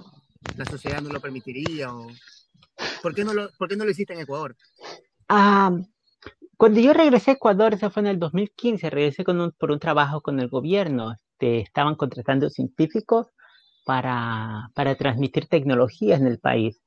[0.56, 1.94] la sociedad no lo permitiría.
[1.94, 2.08] O,
[3.02, 4.56] ¿por, qué no lo, ¿Por qué no lo hiciste en Ecuador?
[5.28, 5.72] Ah,
[6.56, 9.78] cuando yo regresé a Ecuador, eso fue en el 2015, regresé con un, por un
[9.78, 11.12] trabajo con el gobierno.
[11.12, 13.26] Este, estaban contratando científicos
[13.84, 16.80] para, para transmitir tecnologías en el país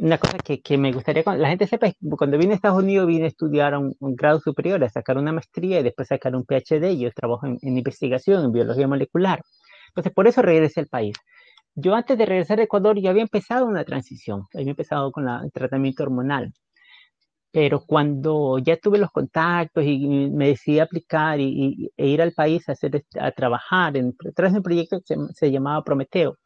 [0.00, 2.82] una cosa que, que, me gustaría que la gente sepa es cuando vine a Estados
[2.82, 6.44] Unidos vine a estudiar un, grado superior, a sacar una maestría y después sacar un
[6.44, 6.96] PhD.
[6.98, 9.42] Yo trabajo en, investigación, en biología molecular.
[9.88, 11.16] Entonces, por eso regresé al país.
[11.74, 15.42] Yo antes de regresar a Ecuador ya había empezado una transición, había empezado con la,
[15.44, 16.52] el tratamiento hormonal.
[17.52, 22.68] Pero cuando ya tuve los contactos y, me decidí aplicar y, e ir al país
[22.68, 26.38] a, hacer, a trabajar en, tras un proyecto que se, se llamaba Prometeo,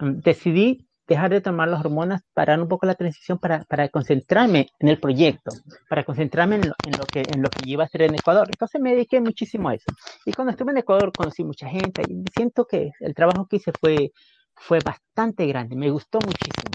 [0.00, 4.68] mm, decidí dejar de tomar las hormonas, parar un poco la transición para, para concentrarme
[4.78, 5.50] en el proyecto,
[5.88, 8.46] para concentrarme en lo, en lo, que, en lo que iba a hacer en Ecuador.
[8.48, 9.90] Entonces me dediqué muchísimo a eso.
[10.24, 13.72] Y cuando estuve en Ecuador conocí mucha gente y siento que el trabajo que hice
[13.72, 14.12] fue,
[14.54, 16.70] fue bastante grande, me gustó muchísimo.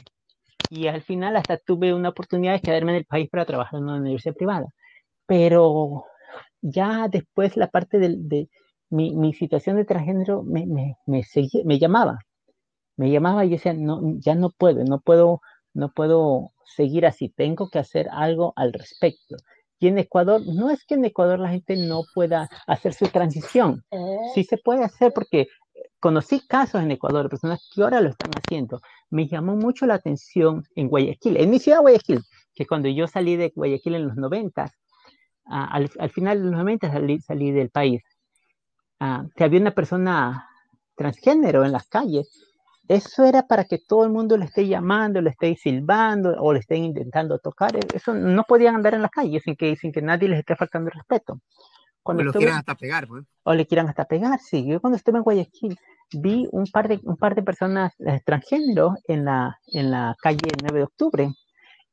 [0.69, 3.85] Y al final hasta tuve una oportunidad de quedarme en el país para trabajar en
[3.85, 4.67] una universidad privada.
[5.25, 6.03] Pero
[6.61, 8.49] ya después la parte de, de
[8.89, 11.23] mi, mi, situación de transgénero me, me, me,
[11.63, 12.19] me llamaba
[12.97, 15.41] me llamaba y decía, no, ya no puedo, no puedo,
[15.73, 19.37] no puedo seguir así, tengo que hacer algo al respecto.
[19.79, 23.83] Y en Ecuador, no es que en Ecuador la gente no pueda hacer su transición,
[24.33, 25.47] sí se puede hacer porque
[25.99, 28.81] conocí casos en Ecuador de personas que ahora lo están haciendo.
[29.09, 32.21] Me llamó mucho la atención en Guayaquil, en mi ciudad Guayaquil,
[32.53, 34.71] que cuando yo salí de Guayaquil en los 90,
[35.45, 38.01] al, final de los 90 salí, salí del país,
[39.35, 40.47] que había una persona
[40.95, 42.44] transgénero en las calles
[42.87, 46.59] eso era para que todo el mundo le esté llamando, le esté silbando o le
[46.59, 47.71] estén intentando tocar.
[47.93, 50.89] Eso no podían andar en la calle sin que, sin que nadie les esté faltando
[50.89, 51.39] el respeto.
[52.03, 53.25] Cuando o lo quieran hasta pegar, pues.
[53.43, 54.65] O le quieran hasta pegar, sí.
[54.67, 55.77] Yo cuando estuve en Guayaquil
[56.13, 57.93] vi un par de, un par de personas
[58.23, 61.29] transgénero en la, en la calle 9 de octubre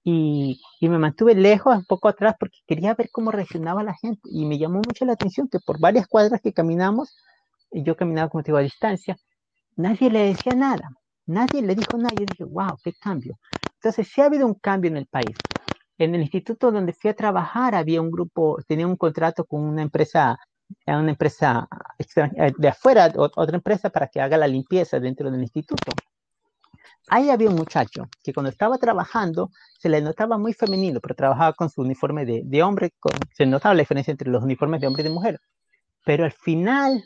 [0.05, 4.21] y, y, me mantuve lejos, un poco atrás, porque quería ver cómo reaccionaba la gente.
[4.25, 7.17] Y me llamó mucho la atención que por varias cuadras que caminamos,
[7.71, 9.17] yo caminaba como te digo a distancia,
[9.77, 10.91] nadie le decía nada,
[11.27, 12.15] nadie le dijo nada.
[12.17, 13.39] Yo dije, wow, qué cambio.
[13.75, 15.37] Entonces, sí ha habido un cambio en el país.
[15.99, 19.83] En el instituto donde fui a trabajar había un grupo, tenía un contrato con una
[19.83, 20.39] empresa
[20.87, 25.93] una empresa eh, de afuera, otra empresa para que haga la limpieza dentro del instituto.
[27.09, 31.53] Ahí había un muchacho que cuando estaba trabajando se le notaba muy femenino, pero trabajaba
[31.53, 32.93] con su uniforme de, de hombre,
[33.35, 35.41] se notaba la diferencia entre los uniformes de hombre y de mujer.
[36.05, 37.05] Pero al final,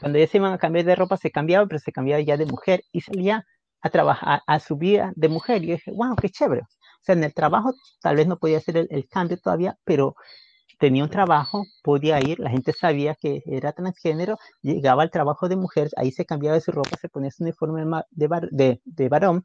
[0.00, 2.46] cuando ya se iban a cambiar de ropa, se cambiaba, pero se cambiaba ya de
[2.46, 3.46] mujer y salía
[3.82, 5.64] a trabajar, a, su vida de mujer.
[5.64, 6.62] Y yo dije, wow, qué chévere.
[6.62, 10.14] O sea, en el trabajo tal vez no podía hacer el, cambio todavía, pero
[10.78, 15.56] tenía un trabajo, podía ir, la gente sabía que era transgénero, llegaba al trabajo de
[15.56, 19.44] mujer, ahí se cambiaba de su ropa, se ponía su uniforme de, de, varón,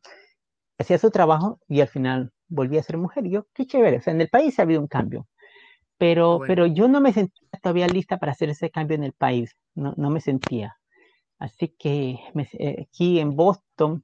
[0.80, 3.26] hacía su trabajo y al final volvía a ser mujer.
[3.26, 5.28] Y yo, qué chévere, o sea, en el país ha habido un cambio,
[5.98, 9.56] pero, pero yo no me sentía todavía lista para hacer ese cambio en el país,
[9.76, 10.78] no, no me sentía.
[11.40, 12.20] Así que
[12.54, 14.04] eh, aquí en Boston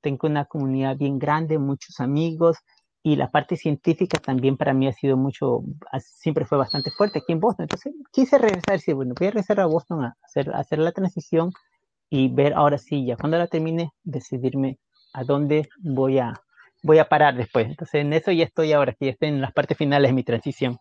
[0.00, 2.58] tengo una comunidad bien grande, muchos amigos,
[3.02, 5.62] y la parte científica también para mí ha sido mucho,
[6.00, 7.64] siempre fue bastante fuerte aquí en Boston.
[7.64, 11.52] Entonces quise regresar, sí, bueno, voy a regresar a Boston a hacer, hacer la transición
[12.10, 14.78] y ver ahora sí, ya cuando la termine, decidirme
[15.12, 16.34] a dónde voy a,
[16.82, 17.66] voy a parar después.
[17.66, 20.24] Entonces en eso ya estoy ahora, que ya estoy en las partes finales de mi
[20.24, 20.78] transición.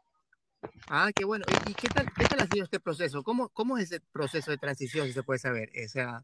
[0.88, 1.46] Ah, qué bueno.
[1.68, 3.24] ¿Y qué tal, qué tal ha sido este proceso?
[3.24, 5.70] ¿Cómo, ¿Cómo es ese proceso de transición, si se puede saber?
[5.86, 6.24] O sea,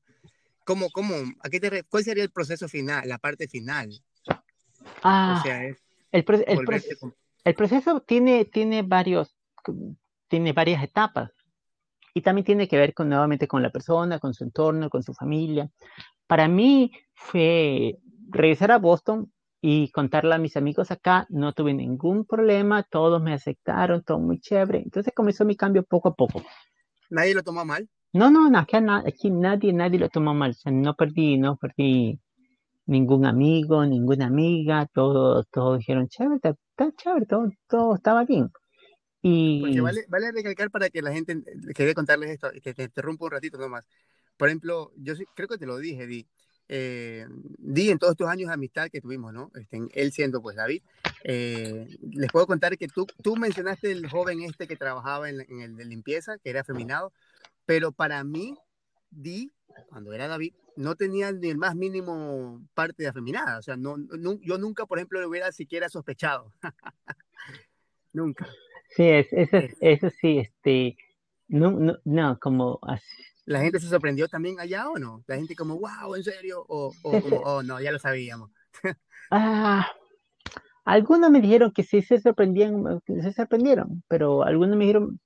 [0.66, 3.92] ¿cómo, cómo, a qué te, ¿cuál sería el proceso final, la parte final?
[5.04, 6.26] Ah, o sea, es el,
[7.44, 9.36] el, proceso tiene, tiene, varios,
[10.28, 11.32] tiene varias etapas
[12.14, 15.14] y también tiene que ver con, nuevamente con la persona, con su entorno, con su
[15.14, 15.70] familia.
[16.28, 17.98] Para mí fue
[18.30, 19.32] regresar a Boston
[19.66, 24.42] y contarle a mis amigos acá, no tuve ningún problema, todos me aceptaron, todo muy
[24.42, 24.80] chévere.
[24.80, 26.44] Entonces comenzó mi cambio poco a poco.
[27.10, 27.88] ¿Nadie lo tomó mal?
[28.12, 30.52] No, no, aquí, aquí nadie, nadie lo tomó mal.
[30.52, 32.20] O sea, no perdí, no perdí
[32.88, 36.58] ningún amigo, ninguna amiga, todos, todos dijeron, chévere, está,
[36.98, 38.50] chévere, todo, todo estaba bien.
[39.22, 39.62] Y...
[39.62, 41.42] Porque vale, vale recalcar para que la gente,
[41.74, 43.88] quería contarles esto, que te interrumpo un ratito nomás.
[44.36, 46.28] Por ejemplo, yo creo que te lo dije, Di,
[46.76, 47.28] eh,
[47.60, 49.52] Di, en todos estos años de amistad que tuvimos, ¿no?
[49.54, 50.82] Este, él siendo pues David,
[51.24, 55.62] eh, les puedo contar que tú, tú mencionaste el joven este que trabajaba en, en
[55.62, 57.14] el de limpieza, que era afeminado,
[57.68, 58.58] pero para mí,
[59.12, 59.52] Di,
[59.88, 63.60] cuando era David, no tenía ni el más mínimo parte de afeminada.
[63.60, 63.96] O sea, no,
[64.42, 66.52] yo nunca, por ejemplo, lo hubiera siquiera sospechado.
[68.14, 68.48] nunca.
[68.90, 69.36] Sí, eso,
[69.80, 70.98] eso sí, este,
[71.48, 72.80] no, no, no como
[73.46, 75.24] ¿La gente se sorprendió también allá o no?
[75.28, 76.64] La gente como, wow, ¿en serio?
[76.68, 78.52] O, o como, oh, no, ya lo sabíamos.
[79.32, 79.88] ah,
[80.86, 85.20] algunos me dijeron que sí se sorprendían, se sorprendieron, pero algunos me dijeron,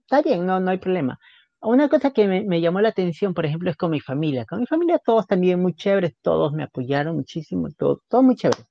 [0.00, 1.18] está bien, no, no hay problema.
[1.60, 4.44] Una cosa que me, llamó la atención, por ejemplo, es con mi familia.
[4.46, 8.64] Con mi familia todos también muy chéveres, todos me apoyaron muchísimo, todo, todo muy chévere.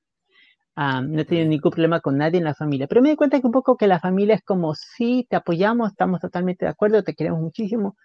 [0.76, 3.48] no he tenido ningún problema con nadie en la familia, pero me di cuenta que
[3.48, 7.15] un poco que la familia es como, sí, te apoyamos, estamos totalmente de acuerdo, te
[7.15, 7.96] queremos muchísimo,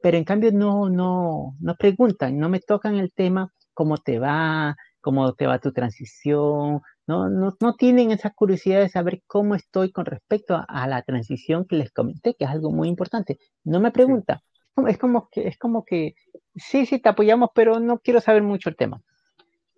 [0.00, 4.76] pero en cambio no, no, no preguntan, no me tocan el tema, cómo te va,
[5.00, 9.92] cómo te va tu transición, no, no, no tienen esa curiosidad de saber cómo estoy
[9.92, 13.38] con respecto a, la transición que les comenté, que es algo muy importante.
[13.64, 14.42] No me pregunta.
[14.88, 16.14] Es como que, es como que,
[16.56, 19.00] sí, sí, te apoyamos, pero no quiero saber mucho el tema.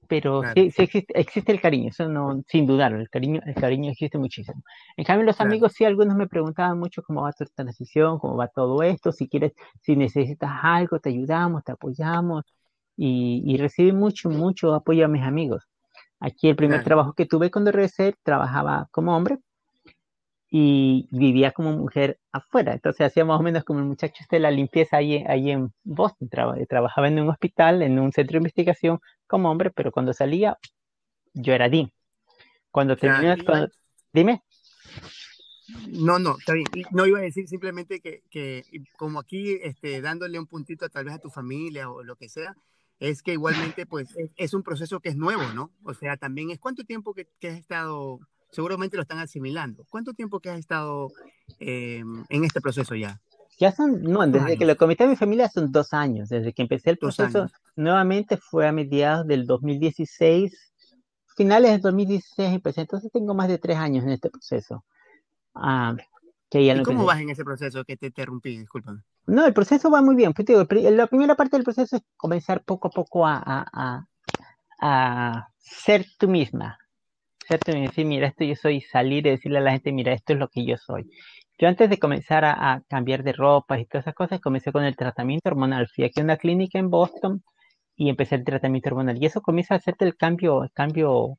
[0.08, 3.90] Pero sí, sí existe, existe, el cariño, eso no, sin dudar, el cariño, el cariño
[3.90, 4.62] existe muchísimo.
[4.96, 8.48] En cambio, los amigos sí, algunos me preguntaban mucho cómo va tu transición, cómo va
[8.48, 12.44] todo esto, si quieres, si necesitas algo, te ayudamos, te apoyamos,
[12.96, 15.68] y, y recibí mucho, mucho apoyo a mis amigos.
[16.20, 19.38] Aquí el primer trabajo que tuve cuando regresé, trabajaba como hombre
[20.50, 22.72] y vivía como mujer afuera.
[22.72, 25.72] Entonces hacía más o menos como el muchacho este de la limpieza ahí, ahí en
[25.84, 26.28] Boston.
[26.68, 30.58] trabajaba en un hospital, en un centro de investigación como hombre, pero cuando salía
[31.34, 31.92] yo era Dean.
[32.70, 33.36] Cuando terminé,
[34.12, 34.42] dime.
[35.88, 36.66] No, no, está bien.
[36.92, 38.64] No iba a decir simplemente que, que
[38.96, 42.56] como aquí, este, dándole un puntito tal vez a tu familia o lo que sea,
[43.00, 45.72] es que igualmente pues es, un proceso que es nuevo, ¿no?
[45.84, 50.40] O sea, también es cuánto tiempo que, has estado, seguramente lo están asimilando, ¿cuánto tiempo
[50.40, 51.10] que has estado
[51.58, 53.20] eh, en este proceso ya?
[53.58, 56.62] Ya son, no, desde que lo comenté a mi familia son dos años, desde que
[56.62, 60.72] empecé el proceso, nuevamente fue a mediados del 2016,
[61.36, 64.84] finales del 2016 empecé, entonces tengo más de tres años en este proceso.
[65.54, 65.96] Ah,
[66.50, 68.58] ¿Y cómo vas en ese proceso que te interrumpí?
[68.58, 69.02] Discúlpame.
[69.26, 70.32] No, el proceso va muy bien.
[70.32, 70.48] Pues,
[70.92, 74.06] la primera parte del proceso es comenzar poco a poco a,
[75.58, 76.78] ser tú misma.
[76.78, 76.78] Ser tú misma.
[77.48, 80.48] Decir, mira, esto yo soy, salir y decirle a la gente, mira, esto es lo
[80.48, 81.10] que yo soy.
[81.58, 84.96] Yo antes de comenzar a, cambiar de ropa y todas esas cosas, comencé con el
[84.96, 85.88] tratamiento hormonal.
[85.88, 87.42] Fui aquí a una clínica en Boston
[87.96, 89.18] y empecé el tratamiento hormonal.
[89.20, 91.38] Y eso comienza a hacerte el cambio, el cambio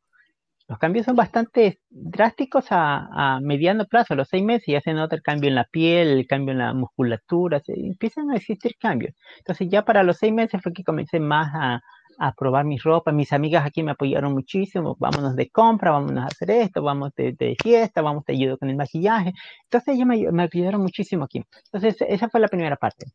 [0.67, 5.15] Los cambios son bastante drásticos a, mediano plazo, a los seis meses ya se nota
[5.15, 9.15] el cambio en la piel, el cambio en la musculatura, se, empiezan a existir cambios.
[9.39, 11.81] Entonces ya para los seis meses fue que comencé más a,
[12.19, 13.11] a probar mi ropa.
[13.11, 14.95] Mis amigas aquí me apoyaron muchísimo.
[14.99, 18.75] Vámonos de compra, vámonos a hacer esto, vamos de, fiesta, vamos te ayudo con el
[18.75, 19.33] maquillaje.
[19.63, 21.43] Entonces ellas me, me, ayudaron muchísimo aquí.
[21.71, 23.05] Entonces esa fue la primera parte.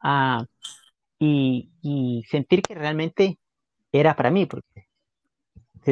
[0.00, 0.44] Ah,
[1.18, 3.38] y, y, sentir que realmente
[3.92, 4.88] era para mí, porque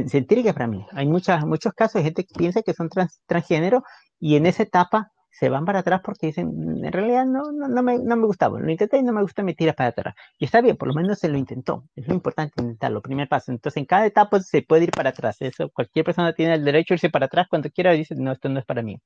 [0.08, 0.84] sentir que es para mí.
[0.92, 2.88] Hay muchas, muchos casos de gente que piensa que son
[3.26, 3.82] transgénero
[4.20, 7.98] y en esa etapa se van para atrás porque dicen, en realidad no, no, me,
[7.98, 10.14] no me gustaba, lo intenté y no me gusta, me tira para atrás.
[10.38, 11.88] Y está bien, por lo menos se lo intentó.
[11.96, 13.50] Es lo importante intentarlo, primer paso.
[13.50, 15.36] Entonces, en cada etapa se puede ir para atrás.
[15.40, 18.30] Eso, cualquier persona tiene el derecho a irse para atrás cuando quiera y dice, no,
[18.32, 18.98] esto no es para mí.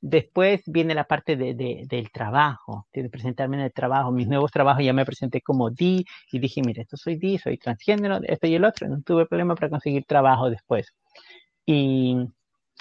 [0.00, 4.12] Después viene la parte de, de, del trabajo, de presentarme en el trabajo.
[4.12, 7.58] Mis nuevos trabajos ya me presenté como D y dije, mire, esto soy D, soy
[7.58, 8.88] transgénero, esto y el otro.
[8.88, 10.94] No tuve problema para conseguir trabajo después.
[11.66, 12.16] Y,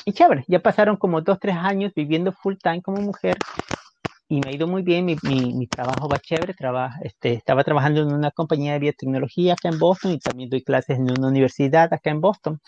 [0.06, 3.38] y chévere, ya pasaron como dos, tres años viviendo full time como mujer
[4.28, 7.64] y me ha ido muy bien, mi, mi, mi trabajo va chévere, trabaja, este, estaba
[7.64, 11.28] trabajando en una compañía de biotecnología acá en Boston y también doy clases en una
[11.28, 12.60] universidad acá en Boston.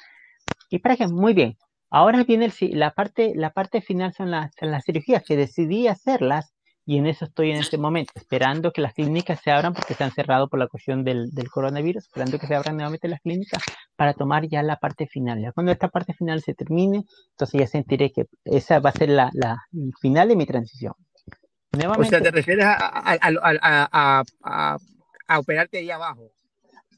[0.69, 1.57] Y para que, muy bien,
[1.95, 6.53] Ahora viene la, parte, la parte final, son las, las cirugías que decidí hacerlas
[6.85, 10.03] y en eso estoy en este momento, esperando que las clínicas se abran porque se
[10.03, 13.63] han cerrado por la cuestión del, del, coronavirus, esperando que se abran nuevamente las clínicas
[13.95, 15.41] para tomar ya la parte final.
[15.41, 19.09] Ya cuando esta parte final se termine, entonces ya sentiré que esa va a ser
[19.09, 19.57] la, la
[19.99, 20.93] final de mi transición.
[21.71, 24.77] Nuevamente, o sea, te refieres a, a, a,
[25.27, 26.31] a operarte ahí abajo.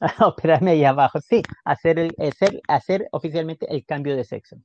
[0.00, 4.56] A operarme ahí abajo, sí, hacer, el, hacer, hacer oficialmente el cambio de sexo.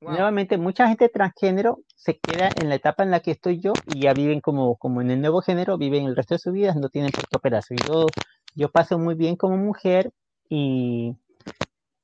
[0.00, 4.00] Nuevamente, mucha gente transgénero se queda en la etapa en la que estoy yo y
[4.00, 6.90] ya viven como, como en el nuevo género, viven el resto de su vida, no
[6.90, 7.74] tienen por qué operarse.
[7.88, 8.06] Yo,
[8.54, 10.12] yo paso muy bien como mujer
[10.48, 11.16] y,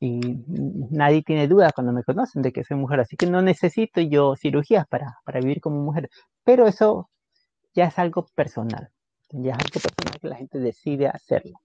[0.00, 0.20] y
[0.90, 4.34] nadie tiene duda cuando me conocen de que soy mujer, así que no necesito yo
[4.36, 6.08] cirugías para, para vivir como mujer.
[6.44, 7.10] Pero eso
[7.74, 8.90] ya es algo personal,
[9.30, 11.60] ya es algo personal que la gente decide hacerlo.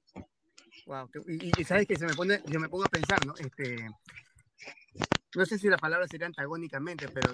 [0.87, 3.33] Wow, y, sabes que se me pone, yo me pongo a pensar, ¿no?
[3.39, 3.87] Este,
[5.35, 7.31] no sé si la palabra sería antagónicamente, pero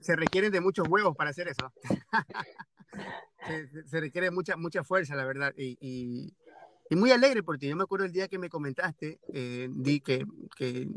[0.00, 1.72] se, requieren de muchos huevos para hacer eso.
[3.86, 5.54] se, requiere mucha, mucha fuerza, la verdad.
[5.56, 7.68] Y, y, muy alegre por ti.
[7.68, 10.24] Yo me acuerdo el día que me comentaste, eh, di que,
[10.56, 10.88] que,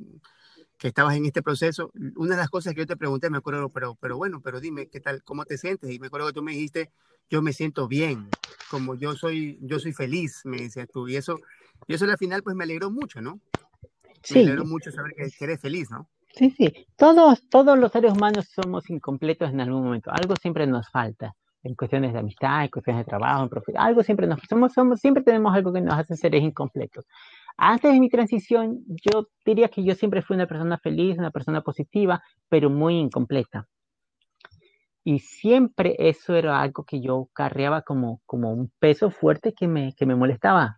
[0.78, 1.92] que, estabas en este proceso.
[2.16, 4.88] Una de las cosas que yo te pregunté, me acuerdo, pero, pero bueno, pero dime,
[4.88, 5.24] ¿qué tal?
[5.24, 5.92] ¿Cómo te sientes?
[5.92, 6.92] Y me acuerdo que tú me dijiste,
[7.30, 8.30] yo me siento bien,
[8.70, 11.08] como yo soy, yo soy feliz, me decías tú.
[11.08, 11.40] Y eso,
[11.88, 13.40] y eso al final, pues me alegró mucho, ¿no?
[14.24, 14.36] Sí.
[14.36, 16.08] Me alegró mucho saber que eres feliz, ¿no?
[16.40, 20.90] Sí, sí, todos, todos los seres humanos somos incompletos en algún momento, algo siempre nos
[20.90, 24.72] falta, en cuestiones de amistad, en cuestiones de trabajo, en profesión, algo siempre nos somos,
[24.72, 27.06] somos, siempre tenemos algo que nos hace seres incompletos.
[27.58, 31.60] Antes de mi transición, yo diría que yo siempre fui una persona feliz, una persona
[31.62, 33.68] positiva, pero muy incompleta.
[35.04, 39.94] Y siempre eso era algo que yo carreaba como, como un peso fuerte que me,
[39.94, 40.78] que me molestaba.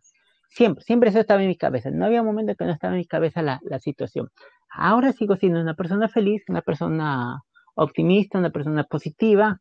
[0.50, 1.91] Siempre, siempre eso estaba en mi cabeza.
[1.91, 4.30] No había momento que no estaba en mi cabeza la, la situación.
[4.73, 7.41] Ahora sigo siendo una persona feliz, una persona
[7.75, 9.60] optimista, una persona positiva,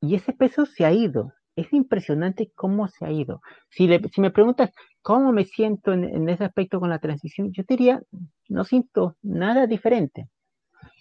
[0.00, 1.32] y ese peso se ha ido.
[1.54, 3.40] Es impresionante cómo se ha ido.
[3.70, 8.00] Si, me preguntas cómo me siento en, ese aspecto con la transición, yo diría,
[8.48, 10.28] no siento nada diferente.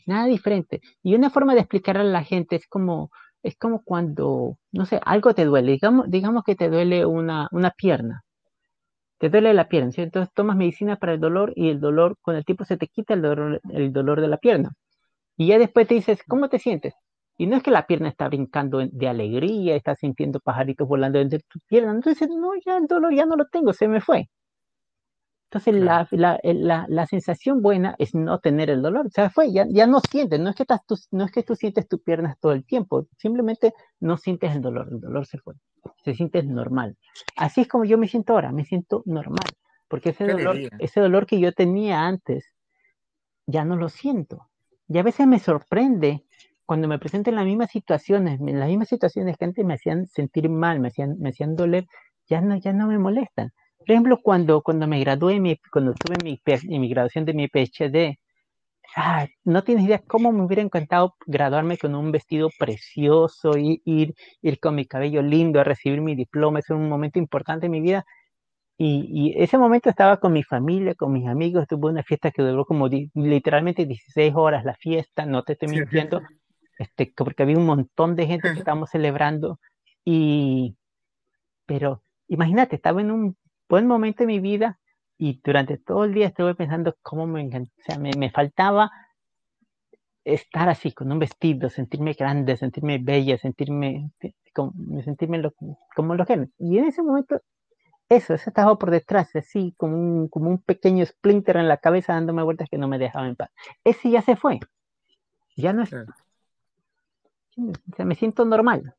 [0.05, 0.81] Nada diferente.
[1.03, 3.11] Y una forma de explicar a la gente es como,
[3.43, 5.71] es como cuando, no sé, algo te duele.
[5.71, 8.23] Digamos, digamos que te duele una, una pierna
[9.21, 10.19] te duele la pierna, ¿cierto?
[10.19, 13.13] Entonces tomas medicina para el dolor y el dolor, con el tiempo se te quita
[13.13, 14.71] el dolor, el dolor de la pierna.
[15.37, 16.95] Y ya después te dices, ¿cómo te sientes?
[17.37, 21.39] Y no es que la pierna está brincando de alegría, está sintiendo pajaritos volando entre
[21.41, 21.91] tu pierna.
[21.91, 24.27] Entonces, no, ya el dolor ya no lo tengo, se me fue.
[25.51, 29.05] Entonces, la, la, la, la, sensación buena es no tener el dolor.
[29.07, 31.43] O sea, fue, ya, ya no sientes, no es, que estás, tú, no es que
[31.43, 35.37] tú sientes tus piernas todo el tiempo, simplemente no sientes el dolor, el dolor se
[35.39, 35.55] fue,
[36.03, 36.97] se siente normal.
[37.35, 39.49] Así es como yo me siento ahora, me siento normal,
[39.87, 42.53] porque ese dolor, ese dolor que yo tenía antes,
[43.47, 44.47] ya no lo siento.
[44.87, 46.23] Y a veces me sorprende
[46.65, 50.07] cuando me presento en las mismas situaciones, en las mismas situaciones que antes me hacían
[50.07, 51.85] sentir mal, me hacían, me hacían doler,
[52.27, 53.51] ya no, ya no me molestan
[53.81, 56.39] por ejemplo, cuando, cuando me gradué, mi, cuando tuve mi,
[56.79, 58.19] mi graduación de mi PhD,
[59.43, 64.59] no tienes idea cómo me hubiera encantado graduarme con un vestido precioso, y, ir, ir
[64.59, 68.05] con mi cabello lindo a recibir mi diploma, es un momento importante en mi vida.
[68.77, 72.41] Y, y, ese momento estaba con mi familia, con mis amigos, tuve una fiesta que
[72.41, 76.21] duró como literalmente 16 horas la fiesta, no te estoy mintiendo,
[76.79, 79.59] este, porque había un montón de gente que estábamos celebrando.
[80.03, 80.75] Y,
[81.65, 83.37] pero imagínate, estaba en un
[83.69, 84.80] buen momento de mi vida
[85.21, 88.89] y durante todo el día estuve pensando cómo me, o sea, me, me faltaba
[90.23, 94.09] estar así, con un vestido, sentirme grande, sentirme bella, sentirme,
[94.51, 95.39] como, sentirme
[95.95, 97.39] como lo que Y en ese momento,
[98.09, 102.13] eso, eso estaba por detrás, así como un, como un pequeño splinter en la cabeza
[102.13, 103.51] dándome vueltas que no me dejaba en paz.
[103.83, 104.59] Ese ya se fue.
[105.55, 105.93] Ya no es.
[105.93, 106.03] O
[107.95, 108.95] sea, me siento normal.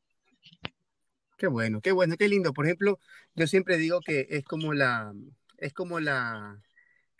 [1.37, 2.53] Qué bueno, qué bueno, qué lindo.
[2.53, 2.97] Por ejemplo,
[3.35, 5.13] yo siempre digo que es como la,
[5.63, 6.61] es como la,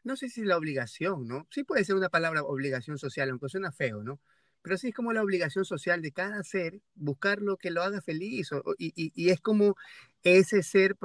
[0.03, 1.47] no sé si la obligación, ¿no?
[1.49, 4.19] Sí puede ser una palabra obligación social, aunque suena feo, ¿no?
[4.61, 8.01] Pero sí es como la obligación social de cada ser buscar lo que lo haga
[8.01, 9.75] feliz y, es como
[10.23, 10.95] ese ser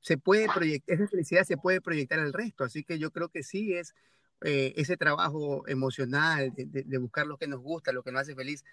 [0.00, 2.64] se puede proyectar, esa felicidad se puede proyectar al resto.
[2.64, 3.94] Así que yo creo que sí es
[4.42, 8.64] eh, ese trabajo emocional de, buscar lo que nos gusta, lo que nos hace feliz,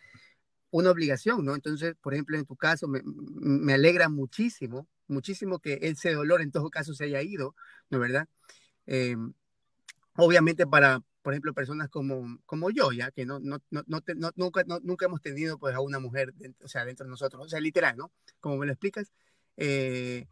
[0.72, 1.56] una obligación, ¿no?
[1.56, 6.52] Entonces, por ejemplo, en tu caso, me, me alegra muchísimo, muchísimo que ese dolor en
[6.52, 7.56] todo caso se haya ido,
[7.90, 8.28] ¿no es verdad?
[8.88, 9.16] Eh,
[10.16, 14.64] obviamente para, por ejemplo, personas como, como yo, ya, que no, no, no, no, nunca,
[14.82, 17.60] nunca hemos tenido pues a una mujer, dentro, o sea, dentro de nosotros, o sea,
[17.60, 18.12] literal, ¿no?
[18.40, 19.12] Como me lo explicas,
[19.58, 20.28] eh,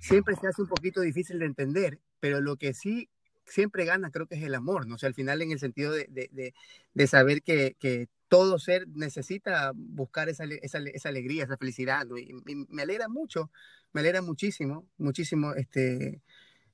[0.00, 3.08] siempre se hace un poquito difícil de entender, pero lo que sí
[3.44, 4.96] siempre gana creo que es el amor, ¿no?
[4.96, 6.54] O sea, al final en el sentido de, de,
[6.92, 12.18] de, saber que, que, todo ser necesita buscar esa, esa, esa alegría, esa felicidad, ¿no?
[12.18, 12.32] y,
[12.68, 13.50] me alegra mucho,
[13.92, 16.22] me alegra muchísimo, muchísimo este,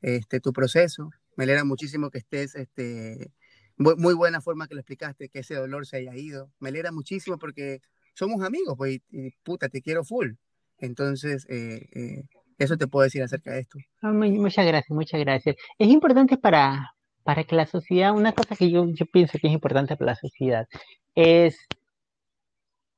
[0.02, 3.32] este, tu proceso, me alegra muchísimo que estés, este,
[3.76, 6.50] muy, buena forma que lo explicaste, que ese dolor se haya ido.
[6.60, 7.80] Me alegra muchísimo porque
[8.14, 10.32] somos amigos, pues, y, puta, te quiero full.
[10.78, 12.22] Entonces, eh, eh,
[12.58, 13.78] eso te puedo decir acerca de esto.
[14.02, 15.56] Ah, muchas gracias, muchas gracias.
[15.78, 16.94] Es importante para,
[17.24, 20.68] para que la sociedad, una cosa que yo pienso que es importante para la sociedad
[21.14, 21.58] es,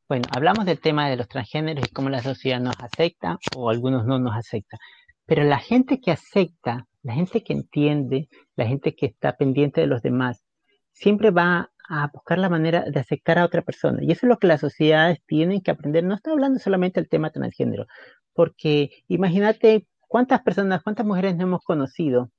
[0.09, 4.07] bueno, hablamos del tema de los transgéneros y cómo la sociedad nos acepta o algunos
[4.07, 4.79] no nos acepta,
[5.27, 9.87] pero la gente que acepta la gente que entiende, la gente que está pendiente de
[9.87, 10.43] los demás,
[10.91, 14.03] siempre va a buscar la manera de aceptar a otra persona.
[14.03, 16.03] Y eso es lo que las sociedades tienen que aprender.
[16.03, 17.87] No estoy hablando solamente del tema transgénero,
[18.35, 22.33] porque imagínate cuántas personas, cuántas mujeres no hemos conocido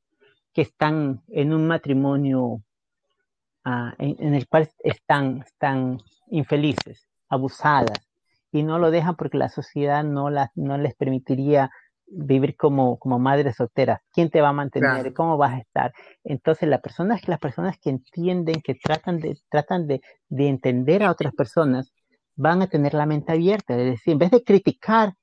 [0.54, 2.62] que están en un matrimonio
[3.68, 6.00] ah, en, el cual están, están
[6.30, 8.00] infelices, abusadas,
[8.52, 11.70] y no lo dejan porque la sociedad no, no les permitiría
[12.08, 14.02] vivir como, como madre soltera.
[14.14, 15.14] ¿Quién te va a mantener?
[15.14, 15.94] ¿Cómo vas a estar?
[16.24, 21.12] Entonces, las personas, las personas que entienden, que tratan de, tratan de, de entender a
[21.12, 21.92] otras personas,
[22.36, 23.78] van a tener la mente abierta.
[23.78, 25.14] Es decir, en vez de criticar,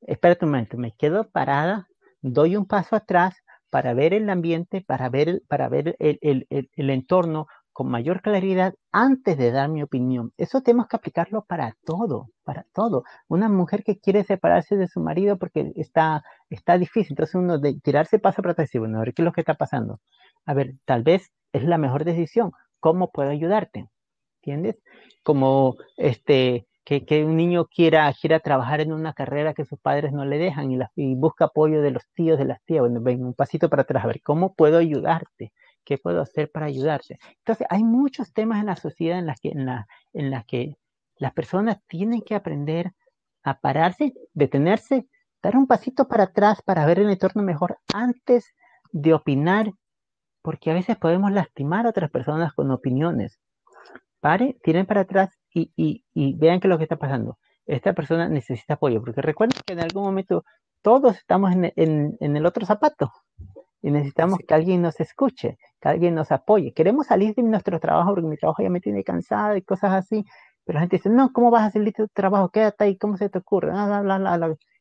[0.00, 1.86] espérate un momento, me quedo parada,
[2.20, 3.36] doy un paso atrás
[3.70, 8.22] para ver el ambiente, para ver, para ver el, el, el, el entorno, con mayor
[8.22, 10.32] claridad antes de dar mi opinión.
[10.36, 13.04] Eso tenemos que aplicarlo para todo, para todo.
[13.28, 17.80] Una mujer que quiere separarse de su marido porque está, está difícil, entonces uno de
[17.80, 20.00] tirarse pasa para atrás y bueno, a ver qué es lo que está pasando.
[20.46, 22.52] A ver, tal vez es la mejor decisión.
[22.80, 23.88] ¿Cómo puedo ayudarte?
[24.40, 24.76] ¿Entiendes?
[25.22, 30.12] Como este, que, que, un niño quiera, quiera trabajar en una carrera que sus padres
[30.12, 32.80] no le dejan y, y busca apoyo de los tíos, de las tías.
[32.80, 35.52] Bueno, ven un pasito para atrás, a ver, ¿cómo puedo ayudarte?
[35.84, 37.18] ¿Qué puedo hacer para ayudarte?
[37.38, 40.76] Entonces, hay muchos temas en la sociedad en las que, en la, en las que
[41.16, 42.92] las personas tienen que aprender
[43.42, 45.06] a pararse, detenerse,
[45.42, 48.54] dar un pasito para atrás para ver el entorno mejor antes
[48.92, 49.72] de opinar,
[50.42, 53.40] porque a veces podemos lastimar a otras personas con opiniones.
[54.20, 57.38] Pare, tiren para atrás y, y, y vean qué es lo que está pasando.
[57.66, 60.44] Esta persona necesita apoyo, porque recuerden que en algún momento
[60.82, 63.12] todos estamos en, en, en el otro zapato
[63.82, 66.72] y necesitamos que alguien nos escuche, que alguien nos apoye.
[66.72, 70.24] Queremos salir de nuestro trabajo porque mi trabajo ya me tiene cansada y cosas así,
[70.64, 72.50] pero la gente dice, no, ¿cómo vas a salir de tu trabajo?
[72.50, 73.72] Quédate ahí, ¿cómo se te ocurre?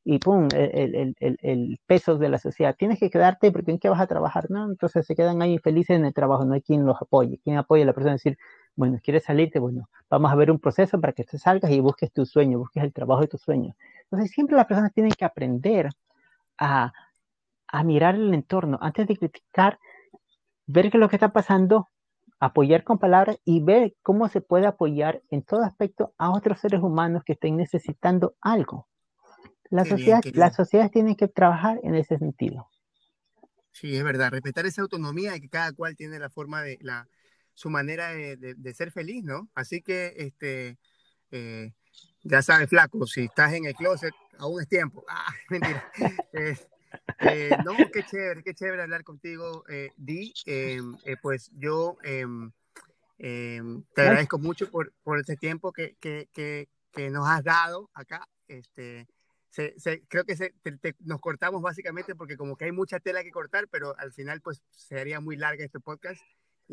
[0.04, 2.76] y pum, el, el, el, el, peso de la sociedad.
[2.76, 4.50] Tienes que quedarte porque ¿en qué vas a trabajar?
[4.50, 7.40] No, entonces se quedan ahí felices en el trabajo, no hay quien los apoye.
[7.44, 8.14] ¿Quién apoya a la persona?
[8.14, 8.38] Decir,
[8.76, 9.60] bueno, ¿quieres salirte?
[9.60, 12.84] Bueno, vamos a ver un proceso para que te salgas y busques tu sueño, busques
[12.84, 13.76] el trabajo de tus sueños.
[14.04, 15.90] Entonces siempre las personas tienen que aprender
[16.58, 16.92] a,
[17.72, 19.80] a mirar el entorno antes de criticar,
[20.68, 21.90] ver qué es lo que está pasando,
[22.40, 26.82] apoyar con palabras y ver cómo se puede apoyar en todo aspecto a otros seres
[26.82, 28.88] humanos que estén necesitando algo.
[29.70, 32.68] La sociedad, las sociedades tienen que trabajar en ese sentido.
[33.72, 37.08] Sí, es verdad, respetar esa autonomía y que cada cual tiene la forma de la
[37.54, 39.50] su manera de, ser feliz, ¿no?
[39.54, 40.78] Así que, este,
[41.32, 41.74] eh,
[42.24, 45.04] ya sabes, flaco, si estás en el closet, aún es tiempo.
[45.10, 45.92] Ah, mentira.
[46.34, 46.58] Eh,
[47.20, 50.34] eh, no, qué chévere, qué chévere hablar contigo, eh, Di.
[50.46, 52.52] Em, eh, pues yo em,
[53.18, 57.90] em, te agradezco mucho por, por este tiempo que, que, que, que, nos has dado
[57.94, 58.28] acá.
[58.48, 59.08] Este,
[59.50, 60.54] se, se, creo que se,
[61.00, 64.62] nos cortamos básicamente porque como que hay mucha tela que cortar, pero al final pues
[64.72, 66.22] sería muy larga este podcast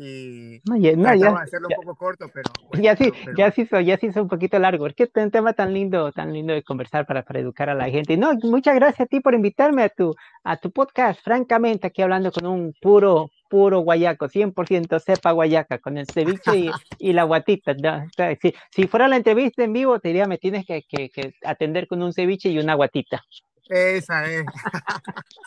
[0.01, 2.49] y no, ya, no, ya, hacerlo un poco corto, pero
[2.81, 4.87] ya sí, ya sí ya sí hizo un poquito largo.
[4.87, 7.75] Es que es un tema tan lindo, tan lindo de conversar para, para educar a
[7.75, 8.15] la gente.
[8.15, 11.21] No, muchas gracias a ti por invitarme a tu a tu podcast.
[11.21, 16.71] Francamente, aquí hablando con un puro puro guayaco, 100% cepa guayaca, con el ceviche y,
[16.99, 17.75] y la guatita.
[18.41, 21.87] Si, si, fuera la entrevista en vivo, te diría, me tienes que, que, que atender
[21.87, 23.21] con un ceviche y una guatita.
[23.69, 24.45] Esa es.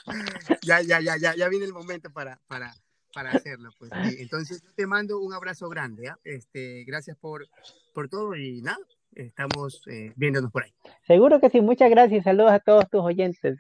[0.63, 2.73] ya, ya, ya, ya, ya viene el momento para, para,
[3.13, 3.71] para hacerlo.
[3.79, 3.91] Pues.
[4.19, 6.09] entonces, te mando un abrazo grande.
[6.09, 6.19] ¿ah?
[6.25, 7.49] Este, gracias por,
[7.95, 8.79] por todo y nada,
[9.15, 10.73] estamos eh, viéndonos por ahí.
[11.07, 12.25] Seguro que sí, muchas gracias.
[12.25, 13.59] Saludos a todos tus oyentes.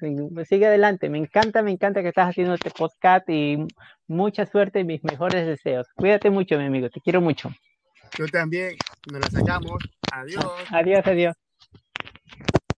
[0.48, 1.08] Sigue adelante.
[1.08, 3.66] Me encanta, me encanta que estás haciendo este podcast y
[4.06, 5.86] mucha suerte y mis mejores deseos.
[5.94, 6.88] Cuídate mucho, mi amigo.
[6.90, 7.50] Te quiero mucho.
[8.18, 8.76] Yo también.
[9.10, 9.82] Nos la sacamos.
[10.12, 10.44] Adiós.
[10.70, 11.51] Adiós, adiós.